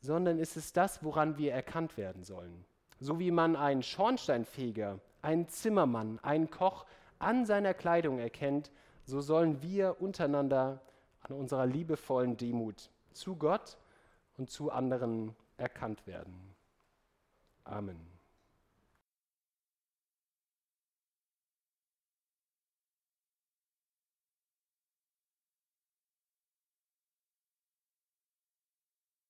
sondern 0.00 0.38
es 0.38 0.56
ist 0.56 0.78
das, 0.78 1.04
woran 1.04 1.36
wir 1.36 1.52
erkannt 1.52 1.98
werden 1.98 2.22
sollen. 2.24 2.64
So 2.98 3.20
wie 3.20 3.30
man 3.30 3.54
einen 3.54 3.82
Schornsteinfeger, 3.82 5.00
einen 5.20 5.48
Zimmermann, 5.48 6.18
einen 6.20 6.50
Koch 6.50 6.86
an 7.18 7.44
seiner 7.44 7.74
Kleidung 7.74 8.18
erkennt, 8.18 8.70
so 9.04 9.20
sollen 9.20 9.60
wir 9.60 10.00
untereinander 10.00 10.80
an 11.20 11.36
unserer 11.36 11.66
liebevollen 11.66 12.38
Demut 12.38 12.88
zu 13.12 13.36
Gott 13.36 13.76
und 14.38 14.48
zu 14.48 14.70
anderen 14.70 15.36
erkannt 15.56 16.06
werden. 16.06 16.54
Amen. 17.64 18.11